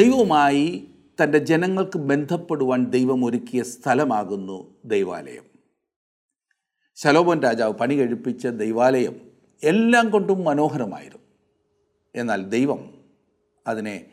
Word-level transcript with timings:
ദൈവവുമായി 0.00 0.88
തന്റെ 1.22 1.38
ജനങ്ങൾക്ക് 1.38 1.98
ബന്ധപ്പെടുവാൻ 1.98 2.84
ദൈവം 2.84 3.24
ഒരുക്കിയ 3.24 3.62
സ്ഥലമാകുന്നു 3.62 4.74
ദൈവാലയം. 4.84 5.44
ശലോമോൻ 6.94 7.42
രാജാവ് 7.42 7.74
പണി 7.74 7.94
കഴിപ്പിച്ച 7.94 8.46
ദൈവാലയം 8.46 9.20
എല്ലാം 9.62 10.10
കൊണ്ടും 10.10 10.44
മനോഹരമായിരുന്നു. 10.44 11.26
എന്നാൽ 12.14 12.44
ദൈവം 12.44 12.94
അതിനെ 13.66 14.06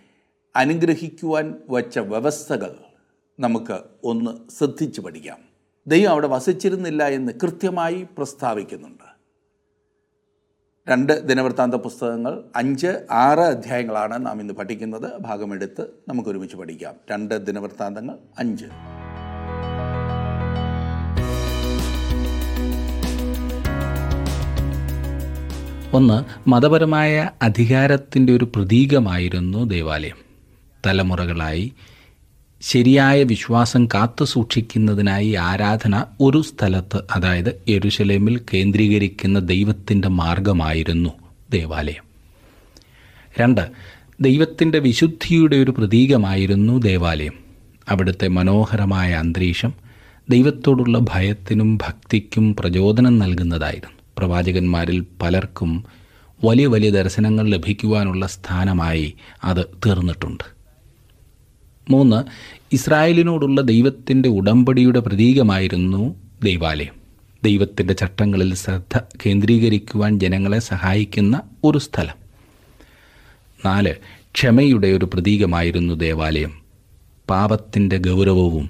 അനുഗ്രഹിക്കുവാൻ 0.56 1.56
വച്ച 1.70 2.00
വ്യവസ്ഥകൾ 2.00 2.76
നമുക്ക് 3.40 3.80
ഒന്ന് 4.04 4.52
ശ്രദ്ധിച്ചു 4.52 5.02
പഠിക്കാം. 5.02 5.40
ദൈവം 5.88 6.12
അവിടെ 6.12 6.28
വസിച്ചിരുന്നില്ല 6.28 7.08
എന്ന് 7.08 7.34
കൃത്യമായി 7.44 8.08
പ്രസ്താവിക്കുന്നുണ്ട്. 8.18 9.07
രണ്ട് 10.90 11.28
ദിനവൃത്താന്ത 11.28 11.76
പുസ്തകങ്ങൾ 11.76 12.44
അഞ്ച് 12.56 12.88
ആറ് 13.12 13.40
അധ്യായങ്ങളാണ് 13.40 14.26
നാം 14.26 14.42
ഇന്ന് 14.42 14.54
പഠിക്കുന്നത്. 14.54 15.22
ഭാഗമെടുത്ത് 15.22 15.88
നമുക്ക് 16.08 16.30
ഒരുമിച്ച് 16.30 16.56
പഠിക്കാം. 16.56 16.94
രണ്ട് 17.12 17.46
ദിനവൃത്താന്തങ്ങൾ 17.46 18.16
അഞ്ച്. 18.40 18.66
ഒന്ന് 25.94 26.50
മതപരമായ 26.50 27.30
അധികാരത്തിന്റെ 27.42 28.34
ഒരു 28.34 28.46
പ്രതീകമായിരുന്നു 28.56 29.64
ദേവാലയം. 29.64 30.18
തലമുറകളായി 30.86 31.74
ശരിയായ 32.62 33.24
വിശ്വാസം 33.24 33.86
കാത്തു 33.86 34.26
സൂക്ഷിക്കുന്നതിനായി 34.26 35.34
ആരാധന 35.34 36.06
ഒരു 36.22 36.42
സ്ഥലത്ത് 36.42 37.04
അതായത് 37.12 37.62
യെരുശലേമിൽ 37.70 38.42
കേന്ദ്രീകരിക്കുന്ന 38.54 39.40
ദൈവത്തിന്റെ 39.40 40.08
മാർഗമായിരുന്നു 40.08 41.10
ദേവാലയം. 41.52 42.04
രണ്ട് 43.40 43.70
ദൈവത്തിന്റെ 44.22 44.80
വിശുദ്ധിയുടെ 44.80 45.58
ഒരു 45.58 45.72
പ്രതീകമായിരുന്നു 45.72 46.80
ദേവാലയം. 46.80 47.34
അവിടുത്തെ 47.90 48.28
മനോഹരമായ 48.28 49.14
അന്തരീക്ഷം 49.14 49.74
ദൈവത്തോടുള്ള 50.30 51.00
ഭയത്തിനും 51.00 51.78
ഭക്തിക്കും 51.78 52.56
പ്രചോദനം 52.56 53.20
നൽകുന്നതായിരുന്നു. 53.20 53.98
പ്രവാചകന്മാരിൽ 54.18 55.06
പലർക്കും 55.22 55.86
വലിയ 56.44 56.68
വലിയ 56.68 56.90
ദർശനങ്ങൾ 56.90 57.48
ലഭിക്കുവാനുള്ള 57.48 58.28
സ്ഥാനമായി 58.28 59.14
അത് 59.44 59.66
തീർന്നിട്ടുണ്ട്. 59.86 60.57
മൂന്ന് 61.90 62.24
ഇസ്രായേലിനോടുള്ള 62.74 63.62
ദൈവത്തിന്റെ 63.62 64.30
ഉടമ്പടിയുടെ 64.30 65.00
പ്രതീകമായിരുന്നു 65.00 66.16
ദൈവാലയം. 66.44 66.94
ദൈവത്തിന്റെ 67.44 67.94
ചട്ടങ്ങളിൽ 67.94 68.54
ശ്രദ്ധ 68.56 69.00
കേന്ദ്രീകരിക്കുവാൻ 69.26 70.20
ജനങ്ങളെ 70.20 70.60
സഹായിക്കുന്ന 70.60 71.42
ഒരു 71.64 71.78
സ്ഥലം. 71.78 72.16
നാല് 73.66 73.96
ക്ഷമയുടെ 74.34 74.88
ഒരു 74.88 75.06
പ്രതീകമായിരുന്നു 75.06 75.94
ദേവാലയം. 75.94 76.54
പാപത്തിന്റെ 77.30 77.98
ഗൗരവവും 77.98 78.70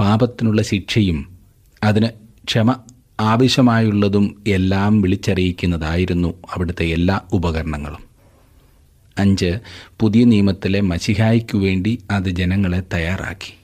പാപത്തിനുള്ള 0.00 0.62
ശിക്ഷയും 0.62 1.38
അതിന് 1.82 2.08
ക്ഷമ 2.44 2.76
ആവശ്യമായുള്ളതും 3.20 4.42
എല്ലാം 4.46 5.02
വിളിച്ചറിയിക്കുന്നതായിരുന്നു 5.02 6.28
അവിടുത്തെ 6.28 6.84
എല്ലാ 6.84 7.20
ഉപകരണങ്ങളും. 7.32 8.11
അഞ്ച് 9.18 9.58
പുതിയ 10.00 10.24
നിയമത്തിലെ 10.24 10.80
മഷിഹായിക്കു 10.80 11.58
വേണ്ടി 11.58 11.98
അത് 12.10 12.28
ജനങ്ങളെ 12.28 12.82
തയ്യാറാക്കി. 12.94 13.54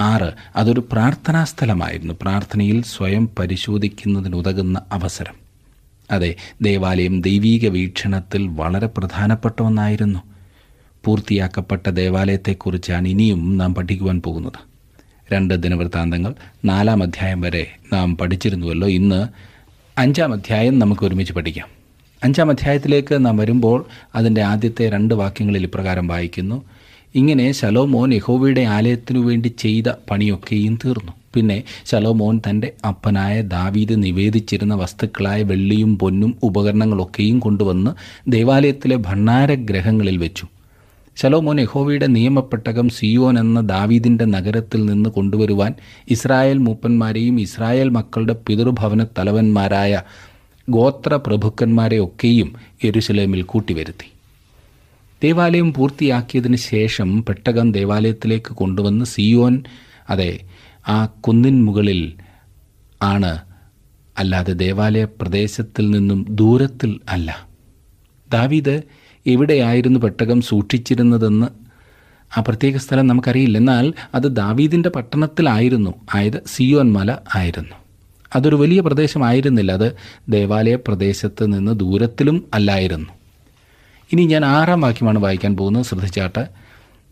ആറ് 0.00 0.32
അതൊരു 0.56 0.88
പ്രാർത്ഥനാ 0.92 1.44
സ്ഥലമായിരുന്നു. 1.44 2.14
പ്രാർത്ഥനയിൽ 2.22 2.82
സ്വയം 2.82 3.28
പരിശോധിക്കുന്നതിനുതകുന്ന 3.38 4.82
അവസരം. 4.92 5.34
അതെ 6.10 6.36
ദേവാലയം 6.62 7.20
ദൈവീക 7.20 7.68
വീക്ഷണത്തിൽ 7.68 8.48
വളരെ 8.48 8.86
പ്രധാനപ്പെട്ട 8.86 9.62
ഒന്നായിരുന്നു 9.62 10.18
പൂർത്തിയാക്കപ്പെട്ട 11.04 11.90
ദേവാലയത്തെക്കുറിച്ചാണ് 11.90 13.08
ഇനിയും 13.08 13.58
നാം 13.58 13.74
പഠിക്കുവാൻ 13.74 14.22
പോകുന്നത്. 14.22 14.72
രണ്ട് 15.32 15.54
ദിനവൃത്താന്തങ്ങൾ 15.54 16.34
നാലാം 16.64 17.02
അധ്യായം 17.02 17.40
വരെ 17.40 17.76
നാം 17.92 18.16
പഠിച്ചിരുന്നുവല്ലോ. 18.16 18.88
ഇന്ന് 18.88 19.26
അഞ്ചാം 19.98 20.32
അധ്യായം 20.32 20.78
നമുക്ക് 20.78 21.06
ഒരുമിച്ച് 21.06 21.32
പഠിക്കാം. 21.32 21.81
അഞ്ചാം 22.24 22.50
അധ്യായത്തിലേക്ക് 22.50 23.24
നാം 23.26 23.36
വരുമ്പോൾ 23.36 23.84
അതിന്റെ 24.14 24.42
ആദ്യത്തെ 24.42 24.88
രണ്ട് 24.88 25.14
വാക്യങ്ങളിൽ 25.14 25.62
ഇപ്രകാരം 25.62 26.06
വായിക്കുന്നു. 26.06 26.62
ഇങ്ങനെ 27.14 27.52
ശലോമോൻ 27.52 28.14
യഹോവയുടെ 28.14 28.60
ആലയത്തിനു 28.60 29.18
വേണ്ടി 29.18 29.48
ചെയ്ത 29.48 29.84
പണിയൊക്കെയും 30.10 30.78
തീർന്നു. 30.84 31.12
പിന്നെ 31.34 31.62
ശലോമോൻ 31.86 32.40
തന്റെ 32.50 32.72
അപ്പനായ 32.88 33.40
ദാവീദ് 33.40 34.02
നിവേദിച്ചിരുന്ന 34.02 34.74
വസ്തുക്കളായ 34.74 35.42
വെള്ളിയും 35.42 35.98
പൊന്നും 35.98 36.34
ഉപകരണങ്ങളൊക്കെയും 36.42 37.38
കൊണ്ടുവന്ന് 37.38 37.90
ദേവാലയത്തിലെ 38.30 38.96
ഭണ്ണാരഗ്രഹങ്ങളിൽ 38.96 40.16
വെച്ചു. 40.16 40.46
ശലോമോൻ 41.16 41.60
യഹോവയുടെ 41.60 42.06
നിയമപ്പെട്ടകം 42.06 42.88
സിയോൻ 42.88 43.38
എന്ന 43.38 43.60
ദാവീദിന്റെ 43.60 44.24
നഗരത്തിൽ 44.24 44.84
നിന്ന് 44.84 45.10
കൊണ്ടുവരുവാൻ 45.10 45.74
ഇസ്രായേൽ 46.10 46.58
മൂപ്പന്മാരെയും 46.58 47.40
ഇസ്രായേൽ 47.40 47.88
മക്കളുടെ 47.88 48.36
പിതൃഭവന 48.46 49.04
തലവന്മാരായ 49.18 50.02
ഗോത്ര 50.68 51.14
പ്രഭുക്കന്മാരെ 51.16 52.04
ഒക്കെയും 52.04 52.54
യെരുശലേമിൽ 52.84 53.42
കൂട്ടിവരുത്തി. 53.42 54.12
ദേവാലയം 55.22 55.72
പൂർത്തിയാക്കിയതിന് 55.72 56.56
ശേഷം 56.56 57.24
പെട്ടകം 57.28 57.72
ദേവാലയത്തിലേക്ക് 57.72 58.54
കൊണ്ടുവന്ന് 58.54 59.04
സിയോൻ 59.04 59.64
അതെ 60.10 60.40
ആ 60.88 61.06
കുന്നിൻ 61.06 61.64
മുകളിൽ 61.64 62.12
ആണ്. 63.02 63.38
അല്ലാതെ 64.18 64.52
ദേവാലയ 64.52 65.04
പ്രദേശത്തിൽ 65.04 65.90
നിന്നും 65.90 66.26
ദൂരത്തിൽ 66.30 67.00
അല്ല. 67.08 67.48
ദാവീദ് 68.32 68.82
എവിടെയായിരുന്നു 69.26 70.00
പെട്ടകം 70.00 70.40
സൂക്ഷിച്ചിരുന്നതെന്ന് 70.40 71.46
ആ 72.38 72.40
പ്രത്യേക 72.40 72.76
സ്ഥലം 72.76 73.06
നമുക്കറിയില്ല. 73.06 73.58
എന്നാൽ 73.58 73.92
അത് 74.14 74.36
ദാവീദിന്റെ 74.36 74.88
പട്ടണത്തിലായിരുന്നു. 74.88 75.94
ആയത് 76.14 76.42
സിയോൻ 76.46 76.92
മല 76.92 77.16
ആയിരുന്നു. 77.34 77.81
അതൊരു 78.36 78.56
വലിയ 78.56 78.80
പ്രദേശമായിരുന്നില്ല. 78.80 79.72
അത് 79.72 79.92
ദേവാലയ 80.28 80.74
പ്രദേശത്ത് 80.74 81.52
നിന്ന് 81.52 81.80
ദൂരത്തിലും 81.80 82.44
അല്ലായിരുന്നു. 82.54 83.08
ഇനി 84.12 84.26
ഞാൻ 84.26 84.44
ആറാം 84.44 84.80
വാക്യമാണ് 84.80 85.18
വായിക്കാൻ 85.18 85.56
പോകുന്നത്. 85.56 85.84
ശ്രദ്ധിച്ചാട്ട്. 85.84 86.48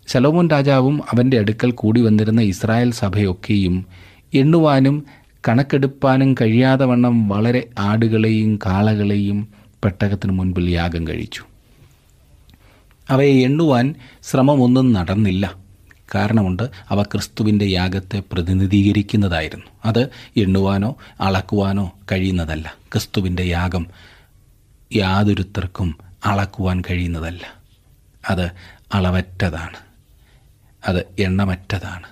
ശലോമോൻ 0.08 0.48
രാജാവും 0.48 1.02
അവന്റെ 1.02 1.38
അടുക്കൽ 1.38 1.70
കൂടി 1.70 2.00
വന്നിരുന്ന 2.00 2.40
ഇസ്രായേൽ 2.40 2.90
സഭയൊക്കെയും 2.90 3.86
എണ്ണുവാനും 4.34 5.04
കണക്കെടുപ്പാനും 5.48 6.34
കഴിയാതെ 6.34 6.84
വണ്ണം 6.84 7.28
വളരെ 7.28 7.68
ആടുകളെയും 7.78 8.58
കാളകളെയും 8.66 9.48
പെട്ടകത്തിന് 9.84 10.32
മുൻപിൽ 10.32 10.70
യാഗം 10.70 11.08
കഴിച്ചു. 11.08 11.42
അവയെ 13.10 13.42
എണ്ണുവാൻ 13.42 13.94
ശ്രമമൊന്നും 14.22 14.92
നടന്നില്ല. 14.92 15.59
കാരണമുണ്ട്. 16.14 16.62
അവ 16.90 17.02
ക്രിസ്തുവിന്റെ 17.02 17.64
യാഗത്തെ 17.64 18.22
പ്രതിനിധീകരിക്കുന്നതായിരുന്നു. 18.32 19.66
അത് 19.84 20.02
എണ്ണുവാനോ 20.36 20.96
അളക്കുവാനോ 21.20 21.92
കഴിയുന്നതല്ല. 22.12 22.74
ക്രിസ്തുവിന്റെ 22.92 23.42
യാഗം 23.42 23.86
യാതൊരുത്തർക്കും 24.96 25.98
അളക്കുവാൻ 26.26 26.82
കഴിയുന്നതല്ല. 26.90 27.42
അത് 28.30 28.50
അളവറ്റതാണ്. 28.94 29.76
അത് 30.88 31.04
എണ്ണമറ്റതാണ്. 31.18 32.06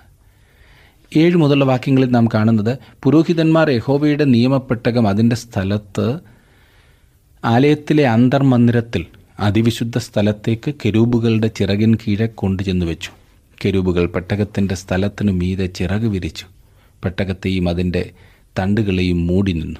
ഏഴ് 1.15 1.35
മുതലുള്ള 1.35 1.65
വാക്യങ്ങളിൽ 1.65 2.09
നാം 2.09 2.27
കാണുന്നത് 2.33 2.77
പുരോഹിതന്മാർ 3.03 3.69
യഹോവയുടെ 3.69 4.23
നിയമപ്പെട്ടകം 4.23 5.07
അതിന്റെ 5.07 5.35
സ്ഥലത്ത് 5.35 6.19
ആലയത്തിലെ 7.45 8.07
അന്തർമന്ദിരത്തിൽ 8.07 9.05
അതിവിശുദ്ധ 9.39 9.97
സ്ഥലത്തേക്ക് 9.97 10.73
കെരൂബുകളുടെ 10.85 11.47
ചിറകിൻ 11.47 11.95
കീഴെ 11.95 12.25
കൊണ്ടുചെന്നു 12.25 12.85
വെച്ചു 12.85 13.09
കെരൂബുകൾ 13.65 14.05
പെട്ടകത്തിന്റെ 14.05 14.75
സ്ഥലത്തിനു 14.75 15.31
മീതെ 15.31 15.65
ചിറക് 15.65 16.01
വിരിച്ചു. 16.01 16.45
പെട്ടകത്തെയും 17.03 17.69
അതിന്റെ 17.69 18.11
തണ്ടുകളെയും 18.59 19.27
മൂടി 19.27 19.51
നിന്നു. 19.51 19.79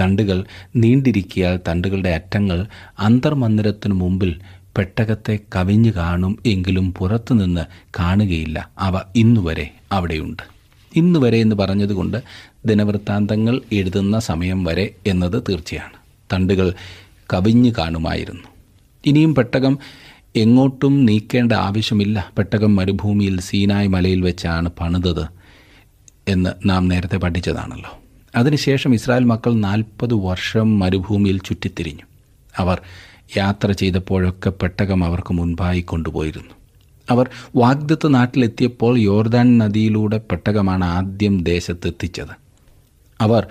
തണ്ടുകൾ 0.00 0.44
നീണ്ടിരിക്കിയാൽ 0.76 1.60
തണ്ടുകളുടെ 1.68 2.08
അറ്റങ്ങൾ 2.08 2.66
അന്തർമന്ദിരത്തിനു 2.98 3.94
മുമ്പിൽ 3.94 4.40
പെട്ടകത്തെ 4.76 5.38
കവിഞ്ഞു 5.56 5.90
കാണും 5.90 6.38
എങ്കിലും 6.46 6.94
പുറത്തുനിന്ന് 6.94 7.60
കാണുകയില്ല. 7.98 8.70
അവ 8.78 9.00
ഇന്നുവരെ 9.16 9.74
അവിടെയുണ്ട്. 9.92 10.42
ഇന്നുവരെ 10.96 11.38
എന്ന് 11.38 11.56
പറഞ്ഞതുകൊണ്ട് 11.56 12.22
ദിനവൃത്താന്തങ്ങൾ 12.66 13.60
എഴുതുന്ന 13.72 14.18
സമയം 14.18 14.64
വരെ 14.64 14.94
എന്നത് 15.06 15.42
തീർച്ചയാണ്. 15.48 15.92
തണ്ടുകൾ 16.32 16.74
കവിഞ്ഞു 17.32 17.72
കാണുമായിരുന്നു. 17.78 18.48
ഇനിയും 19.06 19.34
പെട്ടകം 19.34 19.78
എങ്ങോട്ടും 20.36 21.04
നീക്കേണ്ട 21.04 21.52
ആവശ്യമില്ല. 21.52 22.32
പെട്ടകം 22.38 22.76
മരുഭൂമിയിൽ 22.76 23.40
സീനായ് 23.40 23.88
മലയിൽ 23.88 24.20
വെച്ചാണ് 24.20 24.68
പണിതത് 24.80 25.26
എന്ന് 26.28 26.68
നാം 26.68 26.88
നേരത്തെ 26.88 27.16
പഠിച്ചതാണല്ലോ. 27.16 27.98
അതിനുശേഷം 28.36 28.94
ഇസ്രായേൽ 28.94 29.24
മക്കൾ 29.24 29.54
നാൽപ്പത് 29.54 30.14
വർഷം 30.14 30.78
മരുഭൂമിയിൽ 30.78 31.38
ചുറ്റിത്തിരിഞ്ഞു. 31.38 32.02
അവർ 32.56 32.80
യാത്ര 33.36 33.72
ചെയ്തപ്പോഴൊക്കെ 33.72 34.50
പെട്ടകം 34.50 35.04
അവർക്ക് 35.04 35.34
മുൻപായി 35.34 35.80
കൊണ്ടുപോയിരുന്നു. 35.80 36.54
അവർ 37.10 37.28
വാഗ്ദത്ത് 37.56 38.14
നാട്ടിലെത്തിയപ്പോൾ 38.14 38.98
യോർദാൻ 38.98 39.58
നദിയിലൂടെ 39.58 40.18
പെട്ടകമാണ് 40.18 40.84
ആദ്യം 40.84 41.44
ദേശത്തെത്തിച്ചത്. 41.44 42.36
അവർ 43.20 43.46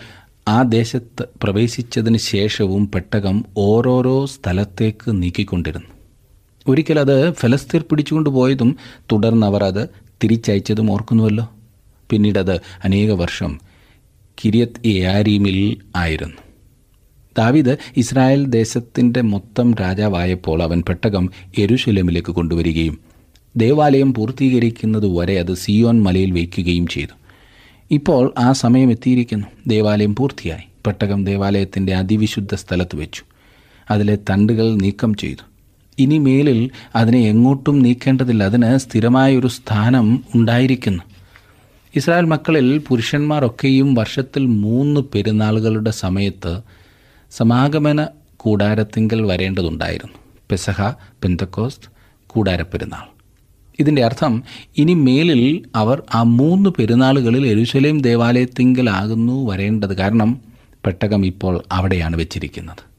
ആ 0.48 0.62
ദേശത്ത് 0.62 1.26
പ്രവേശിച്ചതിന് 1.44 2.18
ശേഷവും 2.18 2.92
പെട്ടകം 2.92 3.46
ഓരോരോ 3.58 4.26
സ്ഥലത്തേക്ക് 4.26 5.24
നീക്കിക്കൊണ്ടിരുന്നു. 5.24 5.97
ഒരിക്കൽ 6.68 7.00
അത് 7.00 7.34
ഫലസ്തീർ 7.34 7.86
പിടിച്ചുകൊണ്ട് 7.90 8.30
പോയതും 8.30 8.78
തുടർന്ന് 9.12 9.48
അവർ 9.48 9.64
അത് 9.64 9.90
തിരിച്ചയച്ചതും 10.24 10.92
ഓർക്കുന്നുവല്ലോ. 10.92 11.52
പിന്നീടത് 12.10 12.56
അനേക 12.56 13.12
വർഷം 13.12 13.60
കിരിയത്ത് 14.46 14.88
എയാരീമിൽ 14.88 15.78
ആയിരുന്നു. 15.96 16.34
ദാവിദ് 17.38 17.78
ഇസ്രായേൽ 17.98 18.46
ദേശത്തിന്റെ 18.46 19.22
മൊത്തം 19.22 19.74
രാജാവായപ്പോൾ 19.74 20.64
അവൻ 20.64 20.84
പെട്ടകം 20.88 21.30
എരുശലമിലേക്ക് 21.58 22.32
കൊണ്ടുവരികയും 22.32 22.98
ദേവാലയം 23.58 24.14
പൂർത്തീകരിക്കുന്നത് 24.14 25.18
വരെ 25.18 25.40
അത് 25.40 25.54
സിയോൻ 25.54 26.04
മലയിൽ 26.04 26.32
വയ്ക്കുകയും 26.32 26.88
ചെയ്തു. 26.88 27.16
ഇപ്പോൾ 27.92 28.34
ആ 28.38 28.52
സമയം 28.52 28.92
എത്തിയിരിക്കുന്നു. 28.92 29.48
ദേവാലയം 29.68 30.16
പൂർത്തിയായി. 30.16 30.64
പെട്ടകം 30.86 31.26
ദേവാലയത്തിന്റെ 31.26 31.94
അതിവിശുദ്ധ 31.96 32.56
സ്ഥലത്ത് 32.56 32.96
വെച്ചു. 32.96 33.24
അതിലെ 33.92 34.18
തണ്ടുകൾ 34.30 34.76
നീക്കം 34.76 35.16
ചെയ്തു. 35.16 35.57
ഇനി 36.00 36.18
മേലിൽ 36.18 36.70
അതിനെ 36.96 37.20
എങ്ങോട്ടും 37.20 37.80
നീക്കേണ്ടതില്ല. 37.80 38.44
അതിന് 38.44 38.78
സ്ഥിരമായൊരു 38.78 39.48
സ്ഥാനം 39.48 40.24
ഉണ്ടായിരിക്കുന്നു. 40.36 41.04
ഇസ്രായേൽ 41.96 42.26
മക്കളിൽ 42.26 42.78
പുരുഷന്മാരൊക്കെയും 42.88 43.94
വർഷത്തിൽ 43.94 44.46
മൂന്ന് 44.46 45.02
പെരുന്നാളുകളുടെ 45.02 45.92
സമയത്ത് 45.92 46.62
സമാഗമന 47.32 48.08
കൂടാരത്തിങ്കൽ 48.38 49.22
വരേണ്ടതുണ്ടായിരുന്നു. 49.26 50.14
പെസഹ 50.50 50.92
പെന്തക്കോസ്റ്റ് 51.24 51.90
കൂടാരപ്പെരുന്നാൾ. 52.28 53.06
ഇതിന്റെ 53.80 54.04
അർത്ഥം 54.04 54.44
ഇനി 54.78 54.94
മേലിൽ 54.94 55.64
അവർ 55.76 56.04
ആ 56.16 56.24
മൂന്ന് 56.24 56.70
പെരുന്നാളുകളിൽ 56.70 57.48
എരുശലേം 57.48 58.02
ദേവാലയത്തിങ്കലാകുന്നു 58.02 59.50
വരേണ്ടത്. 59.50 59.98
കാരണം 59.98 60.42
പെട്ടകം 60.86 61.26
ഇപ്പോൾ 61.26 61.64
അവിടെയാണ് 61.72 62.16
വെച്ചിരിക്കുന്നത്. 62.16 62.97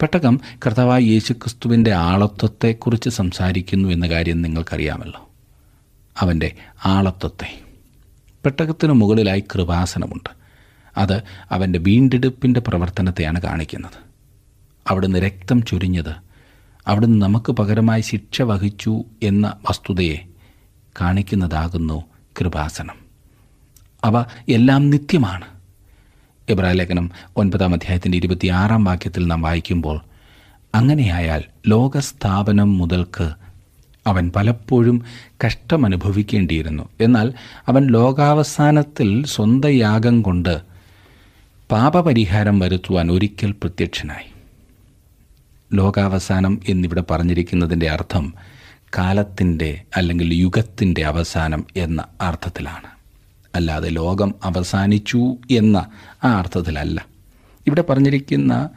പെട്ടകം 0.00 0.40
കർത്താവായ 0.66 1.00
യേശുക്രിസ്തുവിന്റെ 1.00 1.92
ആളത്വത്തെക്കുറിച്ച് 1.92 3.08
സംസാരിക്കുന്നു 3.08 3.88
എന്ന 3.88 4.08
കാര്യം 4.08 4.42
നിങ്ങൾക്കറിയാമല്ലോ. 4.42 5.28
അവന്റെ 6.18 6.56
ആളത്വത്തെ. 6.84 7.62
പെട്ടകത്തിനു 8.44 8.92
മുകളിലായി 8.92 9.44
കൃപാസനമുണ്ട്. 9.54 10.30
അത് 10.96 11.22
അവന്റെ 11.50 11.78
വീണ്ടെടുപ്പിന്റെ 11.78 12.60
പ്രവർത്തനത്തെയാണ് 12.60 13.42
കാണിക്കുന്നത്. 13.42 14.08
അവിടുന്ന് 14.88 15.18
രക്തം 15.18 15.62
ചൊരിഞ്ഞത് 15.62 16.14
അവിടുന്ന് 16.86 17.22
നമുക്ക് 17.22 17.52
പകരമായി 17.52 18.00
ശിക്ഷ 18.00 18.42
വഹിച്ചു 18.42 19.04
എന്ന 19.22 19.56
വസ്തുതയെ 19.70 20.16
കാണിക്കുന്നതാകുന്നു 21.00 22.04
കൃപാസനം. 22.40 22.96
അവ 24.04 24.24
എല്ലാം 24.48 24.90
നിത്യമാണ്. 24.90 25.57
എബ്രാലേഖനം 26.48 27.10
ഒൻപതാം 27.36 27.74
അധ്യായത്തിന്റെ 27.74 28.18
ഇരുപത്തിയാറാം 28.18 28.84
വാക്യത്തിൽ 28.84 29.26
നാം 29.26 29.42
വായിക്കുമ്പോൾ 29.42 30.00
അങ്ങനെയായാൽ 30.74 31.44
ലോകസ്ഥാപനം 31.66 32.78
മുതൽക്ക് 32.78 33.30
അവൻ 34.06 34.32
പലപ്പോഴും 34.36 35.04
കഷ്ടമനുഭവിക്കേണ്ടിയിരുന്നു. 35.46 36.88
എന്നാൽ 37.00 37.32
അവൻ 37.68 37.86
ലോകാവസാനത്തിൽ 37.86 39.26
സ്വന്തം 39.26 39.70
യാഗം 39.70 40.22
കൊണ്ട് 40.22 40.60
പാപപരിഹാരം 41.70 42.58
വരുത്തുവാൻ 42.58 43.12
ഒരിക്കൽ 43.12 43.52
പ്രത്യക്ഷനായി. 43.52 44.28
ലോകാവസാനം 45.74 46.60
എന്നിവിടെ 46.68 47.04
പറഞ്ഞിരിക്കുന്നതിന്റെ 47.10 47.90
അർത്ഥം 47.90 48.34
കാലത്തിന്റെ 48.98 49.82
അല്ലെങ്കിൽ 49.96 50.34
യുഗത്തിന്റെ 50.34 51.04
അവസാനം 51.04 51.66
എന്ന 51.76 52.04
അർത്ഥത്തിലാണ്. 52.20 52.97
അല്ലാതെ 53.58 53.88
ലോകം 53.88 54.34
അവസാനിച്ചു 54.44 55.36
എന്ന 55.50 55.86
ആ 56.24 56.38
അർത്ഥത്തിലല്ല. 56.38 57.06
ഇവിടെ 57.66 57.82
പറഞ്ഞിരിക്കുന്ന 57.82 58.70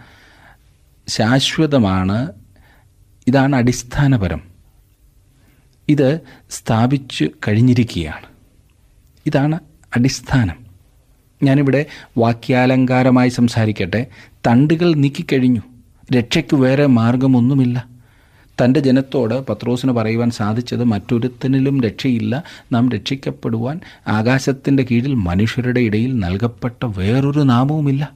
ശാശ്വതമാണ് 1.08 2.32
ഇതാണ് 3.28 3.56
അടിസ്ഥാനപരം. 3.56 4.42
ഇത് 5.90 6.20
സ്ഥാപിച്ചു 6.50 7.30
കഴിഞ്ഞിരിക്കുകയാണ്. 7.48 8.26
ഇതാണ് 9.26 9.60
അടിസ്ഥാനം. 9.98 10.66
ഞാനിവിടെ 11.44 11.86
വാക്യാലങ്കാരമായി 12.18 13.30
സംസാരിക്കട്ടെ. 13.30 14.08
തണ്ടുകൾ 14.48 14.94
നീക്കിക്കഴിഞ്ഞു. 14.96 15.62
രക്ഷയ്ക്ക് 16.14 16.56
വേറെ 16.56 16.86
മാർഗമൊന്നുമില്ല. 16.86 18.01
തന്റെ 18.64 18.80
ജനത്തോട് 18.80 19.48
പത്രോസിന് 19.48 19.92
പറയുവാൻ 19.92 20.30
സാധിച്ചത് 20.30 20.84
മറ്റൊരുത്തനിലും 20.84 21.82
രക്ഷയില്ല. 21.82 22.44
നാം 22.72 22.90
രക്ഷിക്കപ്പെടുവാൻ 22.90 23.80
ആകാശത്തിന്റെ 24.08 24.88
കീഴിൽ 24.92 25.14
മനുഷ്യരുടെ 25.14 25.80
ഇടയിൽ 25.80 26.20
നൽകപ്പെട്ട 26.20 26.86
വേറൊരു 26.86 27.40
നാമവുമില്ല. 27.40 28.12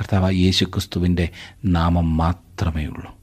കർത്താവ് 0.00 0.34
യേശുക്രിസ്തുവിന്റെ 0.34 1.28
നാമം 1.64 2.16
മാത്രമേ 2.16 2.86
ഉള്ളൂ. 2.86 3.14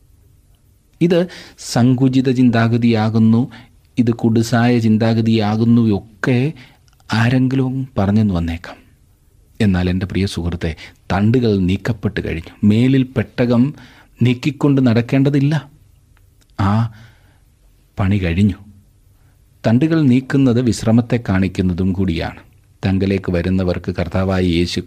ഇത് 1.01 1.27
സങ്കുചിത 1.57 2.31
ചിന്താഗതിയാകുന്നു. 2.31 3.51
ഇത് 3.97 4.11
കുടുസായ 4.11 4.79
ചിന്താഗതിയാകുന്നു 4.79 5.97
ഒക്കെ 5.97 6.53
ആരെങ്കിലും 7.13 7.87
പറഞ്ഞെന്ന് 7.97 8.33
വന്നേക്കാം. 8.33 8.75
എന്നാൽ 9.61 9.89
എന്റെ 9.89 10.05
പ്രിയ 10.05 10.25
സുഹൃത്തെ 10.25 10.75
തണ്ടുകൾ 11.13 11.57
നീക്കപ്പെട്ട് 11.57 12.27
കഴിഞ്ഞു. 12.27 12.51
മേലിൽ 12.63 13.03
പെട്ടകം 13.03 13.73
നീക്കിക്കൊണ്ട് 14.21 14.87
നടക്കേണ്ടതില്ല. 14.87 15.76
ആ 16.59 16.91
പണി 17.99 18.17
കഴിഞ്ഞു. 18.17 18.53
തണ്ടുകൾ 19.67 20.01
നീക്കുന്നത് 20.01 20.61
വിശ്രമത്തെ 20.61 21.19
കാണിക്കുന്നതും 21.29 21.93
കൂടിയാണ്. 21.93 22.39
തങ്കലേക്ക് 22.85 23.31
വരുന്നവർക്ക് 23.31 23.95
കർത്താവായ 23.95 24.43
യേശു 24.43 24.81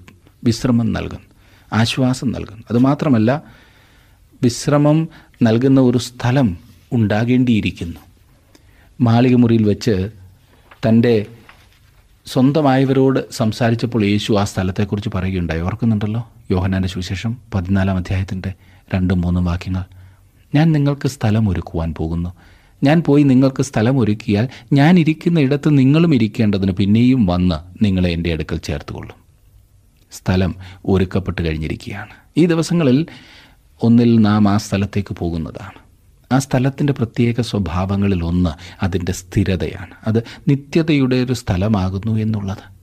വിശ്രമം 0.44 0.92
നൽകുന്നു 0.92 1.30
ആശ്വാസം 1.72 2.32
നൽകുന്നു. 2.32 2.62
അതുമാത്രമല്ല 2.70 3.42
വിശ്രമം 4.42 5.08
നൽകുന്ന 5.42 5.80
ഒരു 5.80 5.98
സ്ഥലം 5.98 6.58
ഉണ്ടാകേണ്ടിയിരിക്കുന്നു. 6.92 8.00
മാളികമുറിയിൽ 9.00 9.62
വെച്ച് 9.62 10.10
തന്റെ 10.88 11.26
സ്വന്തമായവരോട് 12.26 13.32
സംസാരിച്ചപ്പോൾ 13.32 14.04
യേശു 14.04 14.32
ആ 14.32 14.44
സ്ഥലത്തെക്കുറിച്ച് 14.44 15.10
പറയുകയുണ്ടായി. 15.14 15.60
ഓർക്കുന്നുണ്ടല്ലോ 15.60 16.30
യോഹനാന്റെ 16.50 16.88
സുവിശേഷം 16.88 17.36
പതിനാലാം 17.54 17.96
അധ്യായത്തിന്റെ 17.96 18.54
രണ്ടും 18.94 19.20
മൂന്നും 19.20 19.44
വാക്യങ്ങൾ. 19.44 19.99
ഞാൻ 20.54 20.72
നിങ്ങൾക്ക് 20.72 21.08
സ്ഥലം 21.08 21.48
ഒരുക്കുവാൻ 21.48 21.94
പോകുന്നു. 21.94 22.34
ഞാൻ 22.84 23.02
പോയി 23.06 23.22
നിങ്ങൾക്ക് 23.22 23.62
സ്ഥലം 23.62 23.98
ഒരുക്കിയാൽ 23.98 24.48
ഞാൻ 24.72 24.98
ഇരിക്കുന്ന 24.98 25.40
ഇടത്ത് 25.40 25.78
നിങ്ങളും 25.78 26.14
ഇരിക്കേണ്ടതിന് 26.14 26.72
പിന്നെയും 26.72 27.26
വന്ന് 27.26 27.84
നിങ്ങളെ 27.84 28.10
എന്റെ 28.10 28.32
അടുക്കൽ 28.32 28.56
ചേർത്തുകൊള്ളും. 28.56 29.14
സ്ഥലം 30.12 30.54
ഒരുക്കപ്പെട്ട് 30.86 31.42
കഴിഞ്ഞിരിക്കുകയാണ്. 31.42 32.10
ഈ 32.36 32.46
ദിവസങ്ങളിൽ 32.46 33.06
ഒന്നിൽ 33.82 34.20
നാം 34.20 34.48
ആ 34.48 34.56
സ്ഥലത്തേക്ക് 34.56 35.14
പോകുന്നതാണ്. 35.14 35.78
ആ 36.34 36.38
സ്ഥലത്തിന്റെ 36.38 36.92
പ്രത്യേക 36.92 37.40
സ്വഭാവങ്ങളിൽ 37.40 38.24
ഒന്ന് 38.24 38.84
അതിന്റെ 38.84 39.12
സ്ഥിരതയാണ്. 39.12 39.94
അത് 40.06 40.22
നിത്യതയുടെ 40.48 41.16
ഒരു 41.16 41.32
സ്ഥലമാകുന്നു 41.32 42.20
എന്നുള്ളത്. 42.20 42.80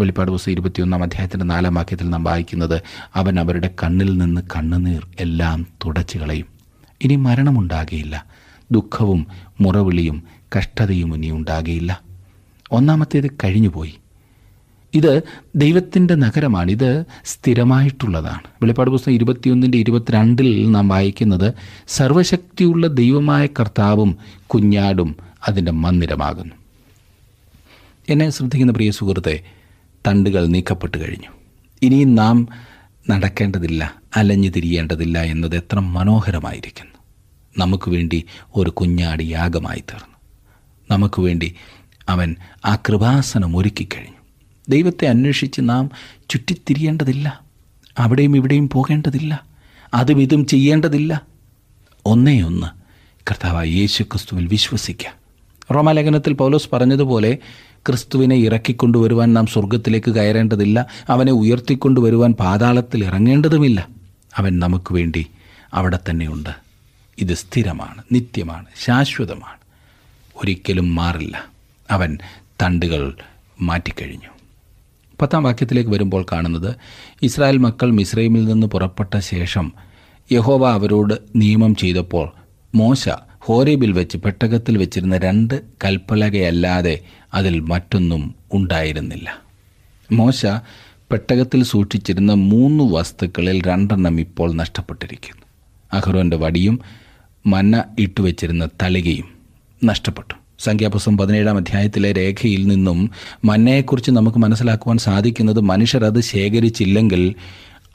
വെളിപ്പാട് 0.00 0.30
പുസ്തകം 0.30 0.52
ഇരുപത്തിയൊന്നാം 0.52 1.02
അധ്യായത്തിന്റെ 1.02 1.44
നാലാം 1.44 1.74
വാക്യത്തിൽ 1.74 2.10
നാം 2.10 2.24
വായിക്കുന്നത് 2.24 2.82
അവൻ 3.14 3.40
അവരുടെ 3.40 3.70
കണ്ണിൽ 3.84 4.18
നിന്ന് 4.18 4.40
കണ്ണുനീർ 4.56 5.08
എല്ലാം 5.20 5.66
തുടച്ചു 5.84 6.18
കളയും. 6.18 6.59
ഇനി 7.02 7.16
മരണമുണ്ടാകുകയില്ല 7.16 8.26
ദുഃഖവും 8.70 9.26
മുറവിളിയും 9.60 10.22
കഷ്ടതയും 10.58 11.14
ഇനി 11.14 11.30
ഉണ്ടാകുകയില്ല 11.30 12.00
ഒന്നാമത്തേത് 12.72 13.30
കഴിഞ്ഞുപോയി. 13.44 13.94
ഇത് 14.94 15.22
ദൈവത്തിന്റെ 15.56 16.14
നഗരമാണ്. 16.14 16.70
ഇത് 16.70 17.04
സ്ഥിരമായിട്ടുള്ളതാണ്. 17.24 18.40
വെളിപ്പാട് 18.62 18.90
പുസ്തകം 18.90 19.12
ഇരുപത്തിയൊന്നിന്റെ 19.12 19.78
ഇരുപത്തിരണ്ടിൽ 19.78 20.70
നാം 20.70 20.88
വായിക്കുന്നത് 20.88 21.54
സർവശക്തിയുള്ള 21.88 22.86
ദൈവമായ 22.86 23.46
കർത്താവും 23.46 24.18
കുഞ്ഞാടും 24.46 25.16
അതിന്റെ 25.48 25.72
മന്ദിരമാകുന്നു. 25.72 26.54
എന്നെ 28.08 28.30
ശ്രദ്ധിക്കുന്ന 28.30 28.72
പ്രിയ 28.72 28.90
സുഹൃത്തെ 28.90 29.44
തണ്ടുകൾ 30.06 30.46
നീക്കപ്പെട്ട് 30.46 30.98
കഴിഞ്ഞു. 30.98 31.28
ഇനിയും 31.82 32.14
നാം 32.14 32.48
നടക്കേണ്ടതില്ല 33.10 33.94
അലഞ്ഞു 34.16 34.48
തിരിയേണ്ടതില്ല 34.48 35.22
എന്നത് 35.22 35.56
എത്ര 35.56 35.78
മനോഹരമായിരിക്കുന്നു. 35.78 36.89
നമുക്ക് 37.58 37.90
വേണ്ടി 37.90 38.24
ഒരു 38.56 38.70
കുഞ്ഞാടി 38.70 39.22
യാഗമായി 39.22 39.78
തീർന്നു. 39.78 40.16
നമുക്ക് 40.90 41.20
വേണ്ടി 41.20 41.54
അവൻ 42.08 42.36
ആ 42.64 42.76
കൃപാസനം 42.76 43.56
ഒരുക്കിക്കഴിഞ്ഞു 43.56 44.20
ദൈവത്തെ 44.68 45.06
അന്വേഷിച്ച് 45.06 45.60
നാം 45.64 45.90
ചുറ്റിത്തിരിയേണ്ടതില്ല. 46.30 47.40
അവിടെയും 47.98 48.36
ഇവിടെയും 48.36 48.68
പോകേണ്ടതില്ല. 48.68 49.46
അതും 49.94 50.22
ഇതും 50.22 50.46
ചെയ്യേണ്ടതില്ല. 50.46 51.22
ഒന്നേ 52.06 52.40
ഒന്ന് 52.40 52.66
കർത്താവ് 53.30 53.66
യേശു 53.66 54.02
ക്രിസ്തുവിൽ 54.02 54.46
വിശ്വസിക്കുക 54.46 55.12
റോമാലേഖനത്തിൽ 55.74 56.32
പൗലോസ് 56.32 56.68
പറഞ്ഞതുപോലെ 56.72 57.38
ക്രിസ്തുവിനെ 57.88 58.36
ഇറക്കിക്കൊണ്ടുവരുവാൻ 58.36 59.34
നാം 59.34 59.46
സ്വർഗത്തിലേക്ക് 59.46 60.10
കയറേണ്ടതില്ല. 60.10 60.86
അവനെ 61.08 61.32
ഉയർത്തിക്കൊണ്ടുവരുവാൻ 61.32 62.32
പാതാളത്തിൽ 62.32 63.04
ഇറങ്ങേണ്ടതുമില്ല. 63.04 63.88
അവൻ 64.36 64.58
നമുക്ക് 64.58 64.94
വേണ്ടി 64.94 65.26
അവിടെ 65.74 65.98
തന്നെയുണ്ട്. 66.10 66.69
ഇത് 67.20 67.34
സ്ഥിരമാണ് 67.34 68.02
നിത്യമാണ് 68.12 68.66
ശാശ്വതമാണ്. 68.84 69.58
ഒരിക്കലും 70.36 70.94
മാറില്ല. 70.94 71.44
അവൻ 71.90 72.18
തണ്ടുകൾ 72.62 73.16
മാറ്റിക്കഴിഞ്ഞു. 73.60 74.28
പത്താം 75.20 75.42
വാക്യത്തിലേക്ക് 75.42 75.90
വരുമ്പോൾ 75.90 76.26
കാണുന്നത് 76.32 76.74
ഇസ്രായേൽ 77.22 77.56
മക്കൾ 77.56 77.90
മിസ്രൈമിൽ 77.90 78.44
നിന്ന് 78.44 78.66
പുറപ്പെട്ട 78.66 79.18
ശേഷം 79.18 79.72
യഹോവ 80.32 80.70
അവരോട് 80.70 81.14
നിയമം 81.36 81.74
ചെയ്തപ്പോൾ 81.74 82.32
മോശ 82.74 83.08
ഹോരേബിൽ 83.38 83.92
വെച്ച് 83.92 84.16
പെട്ടകത്തിൽ 84.16 84.78
വെച്ചിരുന്ന 84.78 85.18
രണ്ട് 85.18 85.62
കൽപ്പലകയല്ലാതെ 85.84 87.00
അതിൽ 87.34 87.60
മറ്റൊന്നും 87.60 88.34
ഉണ്ടായിരുന്നില്ല. 88.52 89.42
മോശ 90.12 90.46
പെട്ടകത്തിൽ 91.10 91.62
സൂക്ഷിച്ചിരുന്ന 91.62 92.32
മൂന്ന് 92.32 92.84
വസ്തുക്കളിൽ 92.84 93.62
രണ്ടെണ്ണം 93.62 94.20
ഇപ്പോൾ 94.20 94.52
നഷ്ടപ്പെട്ടിരിക്കുന്നു. 94.52 95.46
അഹ്റോന്റെ 95.92 96.36
വടിയും 96.36 96.80
മന്ന 97.46 97.84
ഇട്ടുവെച്ചിരുന്ന 97.98 98.68
തളികയും 98.82 99.28
നഷ്ടപ്പെട്ടു. 99.84 100.34
സംഖ്യാപുസ്തകം 100.58 101.18
പതിനേഴാം 101.18 101.56
അധ്യായത്തിലെ 101.56 102.12
രേഖയിൽ 102.12 102.66
നിന്നും 102.66 103.10
മന്നയെക്കുറിച്ച് 103.44 104.10
നമുക്ക് 104.10 104.38
മനസ്സിലാക്കുവാൻ 104.38 104.98
സാധിക്കുന്നത് 104.98 105.60
മനുഷ്യർ 105.60 106.04
അത് 106.04 106.20
ശേഖരിച്ചില്ലെങ്കിൽ 106.20 107.34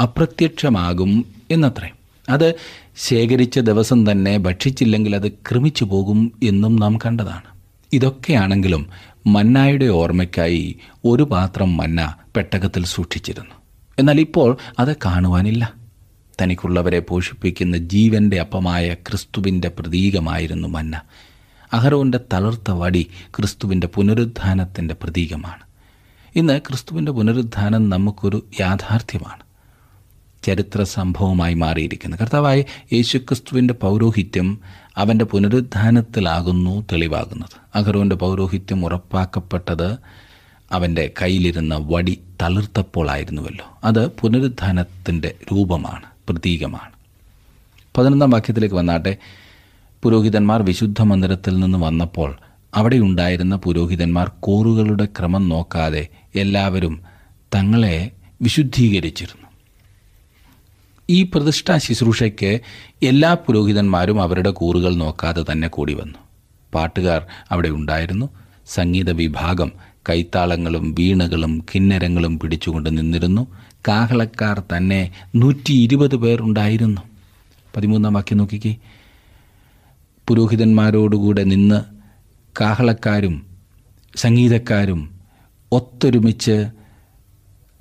അപ്രത്യക്ഷമാകും 0.01 1.25
എന്നത്രേ. 1.51 1.89
അത് 2.29 2.53
ശേഖരിച്ച 2.97 3.59
ദിവസം 3.59 4.11
തന്നെ 4.11 4.37
ഭക്ഷിച്ചില്ലെങ്കിൽ 4.37 5.15
അത് 5.15 5.31
ക്രമിച്ചു 5.31 5.85
പോകും 5.85 6.31
എന്നും 6.43 6.75
നാം 6.75 6.97
കണ്ടതാണ്. 6.97 7.55
ഇതൊക്കെയാണെങ്കിലും 7.93 8.87
മന്നായുടെ 9.27 9.85
ഓർമ്മയ്ക്കായി 9.85 10.75
ഒരു 11.05 11.23
പാത്രം 11.23 11.77
മന്ന 11.77 12.15
പെട്ടകത്തിൽ 12.35 12.85
സൂക്ഷിച്ചിരുന്നു. 12.85 13.55
എന്നാൽ 13.99 14.19
ഇപ്പോൾ 14.19 14.57
അത് 14.79 14.95
കാണുവാനില്ല. 15.05 15.84
തനിക്കുള്ളവരെ 16.41 16.99
പോഷിപ്പിക്കുന്ന 16.99 17.77
ജീവന്റെ 17.77 18.39
അപ്പമായ 18.39 18.93
ക്രിസ്തുവിന്റെ 18.93 19.67
പ്രതീകമായിരുന്നു 19.67 20.67
മന്ന. 20.67 21.01
അഹരോന്റെ 21.73 22.19
തളർത്ത 22.33 22.71
വടി 22.71 23.09
ക്രിസ്തുവിന്റെ 23.37 23.87
പുനരുദ്ധാനത്തിന്റെ 23.87 24.93
പ്രതീകമാണ്. 24.93 25.63
ഇന്ന് 26.35 26.59
ക്രിസ്തുവിന്റെ 26.59 27.11
പുനരുദ്ധാനം 27.11 27.89
നമുക്കൊരു 27.89 28.45
യാഥാർത്ഥ്യമാണ്. 28.59 29.45
ചരിത്ര 30.43 30.83
സംഭവമായി 30.83 31.53
മാറിയിരിക്കുന്നു. 31.53 32.17
കർത്താവായ 32.17 32.63
യേശുക്രിസ്തുവിന്റെ 32.93 33.73
പൗരോഹിത്യം 33.73 34.59
അവന്റെ 34.97 35.25
പുനരുദ്ധാനത്തിലാകുന്നു 35.25 36.85
തെളിവാകുന്നത്. 36.91 37.57
അഹരോന്റെ 37.75 38.15
പൗരോഹിത്യം 38.15 38.85
ഉറപ്പാക്കപ്പെട്ടത് 38.85 39.97
അവന്റെ 40.71 41.11
കയ്യിലിരുന്ന 41.21 41.75
വടി 41.81 42.21
തളിർത്തപ്പോളായിരുന്നുവല്ലോ. 42.41 43.79
അത് 43.83 44.07
പുനരുദ്ധാനത്തിന്റെ 44.07 45.35
രൂപമാണ്. 45.51 46.14
പ്രതീകമാണ്. 46.29 46.91
പതിനൊന്നാം 47.97 48.29
വാക്യത്തിലേക്ക് 48.29 48.75
വന്നാട്ടെ. 48.75 49.17
പുരോഹിതന്മാർ 50.03 50.61
വിശുദ്ധ 50.61 51.01
മന്ദിരത്തിൽ 51.01 51.59
നിന്ന് 51.59 51.77
വന്നപ്പോൾ 51.77 52.37
അവിടെ 52.75 52.97
ഉണ്ടായിരുന്ന 52.97 53.55
പുരോഹിതന്മാർ 53.55 54.31
കോറുകളുടെ 54.39 55.05
ക്രമം 55.05 55.49
നോക്കാതെ 55.49 56.07
എല്ലാവരും 56.35 57.01
തങ്ങളെ 57.55 58.11
വിശുദ്ധീകരിച്ചിരുന്നു. 58.41 59.47
ഈ 61.09 61.23
പ്രതിഷ്ഠാ 61.23 61.77
ശുശ്രൂഷയ്ക്ക് 61.77 62.61
എല്ലാ 63.03 63.33
പുരോഹിതന്മാരും 63.33 64.21
അവരുടെ 64.21 64.49
കൂറുകൾ 64.49 64.95
നോക്കാതെ 64.95 65.45
തന്നെ 65.51 65.67
കൂടി 65.67 65.93
വന്നു. 65.93 66.19
പാട്ടുകാർ 66.73 67.25
അവിടെ 67.51 67.69
ഉണ്ടായിരുന്നു. 67.69 68.29
സംഗീത 68.67 69.11
വിഭാഗം 69.11 69.71
കൈത്താളങ്ങളും 70.09 70.95
വീണകളും 70.99 71.65
കിന്നരങ്ങളും 71.75 72.39
പിടിച്ചുകൊണ്ട് 72.39 72.97
നിന്നിരുന്നു. 72.97 73.47
കാഹളക്കാർ 73.87 74.63
തന്നെ 74.77 75.13
നൂറ്റി 75.35 75.73
ഇരുപത് 75.73 76.15
പേർ 76.15 76.41
ഉണ്ടായിരുന്നു. 76.41 77.01
പതിമൂന്നാം 77.77 78.13
വാക്യം 78.13 78.37
നോക്കിക്കേ. 78.37 78.75
പുരോഹിതന്മാരോടുകൂടെ 80.27 81.43
നിന്ന് 81.43 81.81
കാഹളക്കാരും 82.61 83.45
സംഗീതക്കാരും 84.15 85.19
ഒത്തൊരുമിച്ച് 85.71 86.65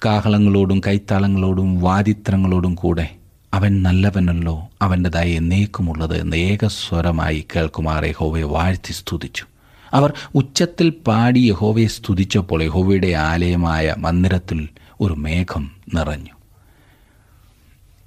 കാഹളങ്ങളോടും 0.04 0.80
കൈത്താളങ്ങളോടും 0.86 1.80
വാദിത്രങ്ങളോടും 1.80 2.74
കൂടെ 2.74 3.14
അവൻ 3.54 3.82
നല്ലവനല്ലോ 3.82 4.68
അവന്റെ 4.82 5.10
ദയ 5.10 5.36
എന്നേക്കുമുള്ളത് 5.36 6.20
എന്ന് 6.20 6.36
ഏകസ്വരമായി 6.36 7.46
കേൾക്കുമാർ 7.56 8.04
യഹോവയെ 8.04 8.42
വാഴ്ത്തി 8.42 8.92
സ്തുതിച്ചു. 8.92 9.44
അവർ 9.92 10.12
ഉച്ചത്തിൽ 10.34 10.90
പാടി 10.90 11.38
യഹോവയെ 11.38 11.86
സ്തുതിച്ചപ്പോൾ 11.86 12.62
യഹോവയുടെ 12.62 13.08
ആലയമായ 13.08 13.94
മന്ദിരത്തിൽ 13.98 14.68
ഒരു 15.00 15.14
മേഘം 15.14 15.70
നിറഞ്ഞു. 15.94 16.30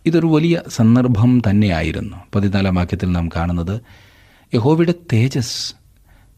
ഇതൊരു 0.06 0.28
വലിയ 0.28 0.62
സന്ദർഭം 0.70 1.42
തന്നെയായിരുന്നു. 1.50 2.18
പതിനാലാം 2.36 2.76
വാക്യത്തിൽ 2.76 3.12
നാം 3.12 3.30
കാണുന്നത് 3.36 3.82
യഹോവയുടെ 4.56 4.94
തേജസ് 5.14 5.76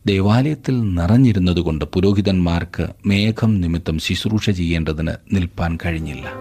ദേവാലയത്തിൽ 0.06 0.96
നിറഞ്ഞിരുന്നതുകൊണ്ട് 0.96 1.86
പുരോഹിതന്മാർക്ക് 1.86 2.88
മേഘം 3.06 3.62
നിമിത്തം 3.62 4.00
ശുശ്രൂഷ 4.00 4.50
ചെയ്യേണ്ടതിന് 4.50 5.36
നിൽപ്പാൻ 5.36 5.78
കഴിഞ്ഞില്ല. 5.86 6.34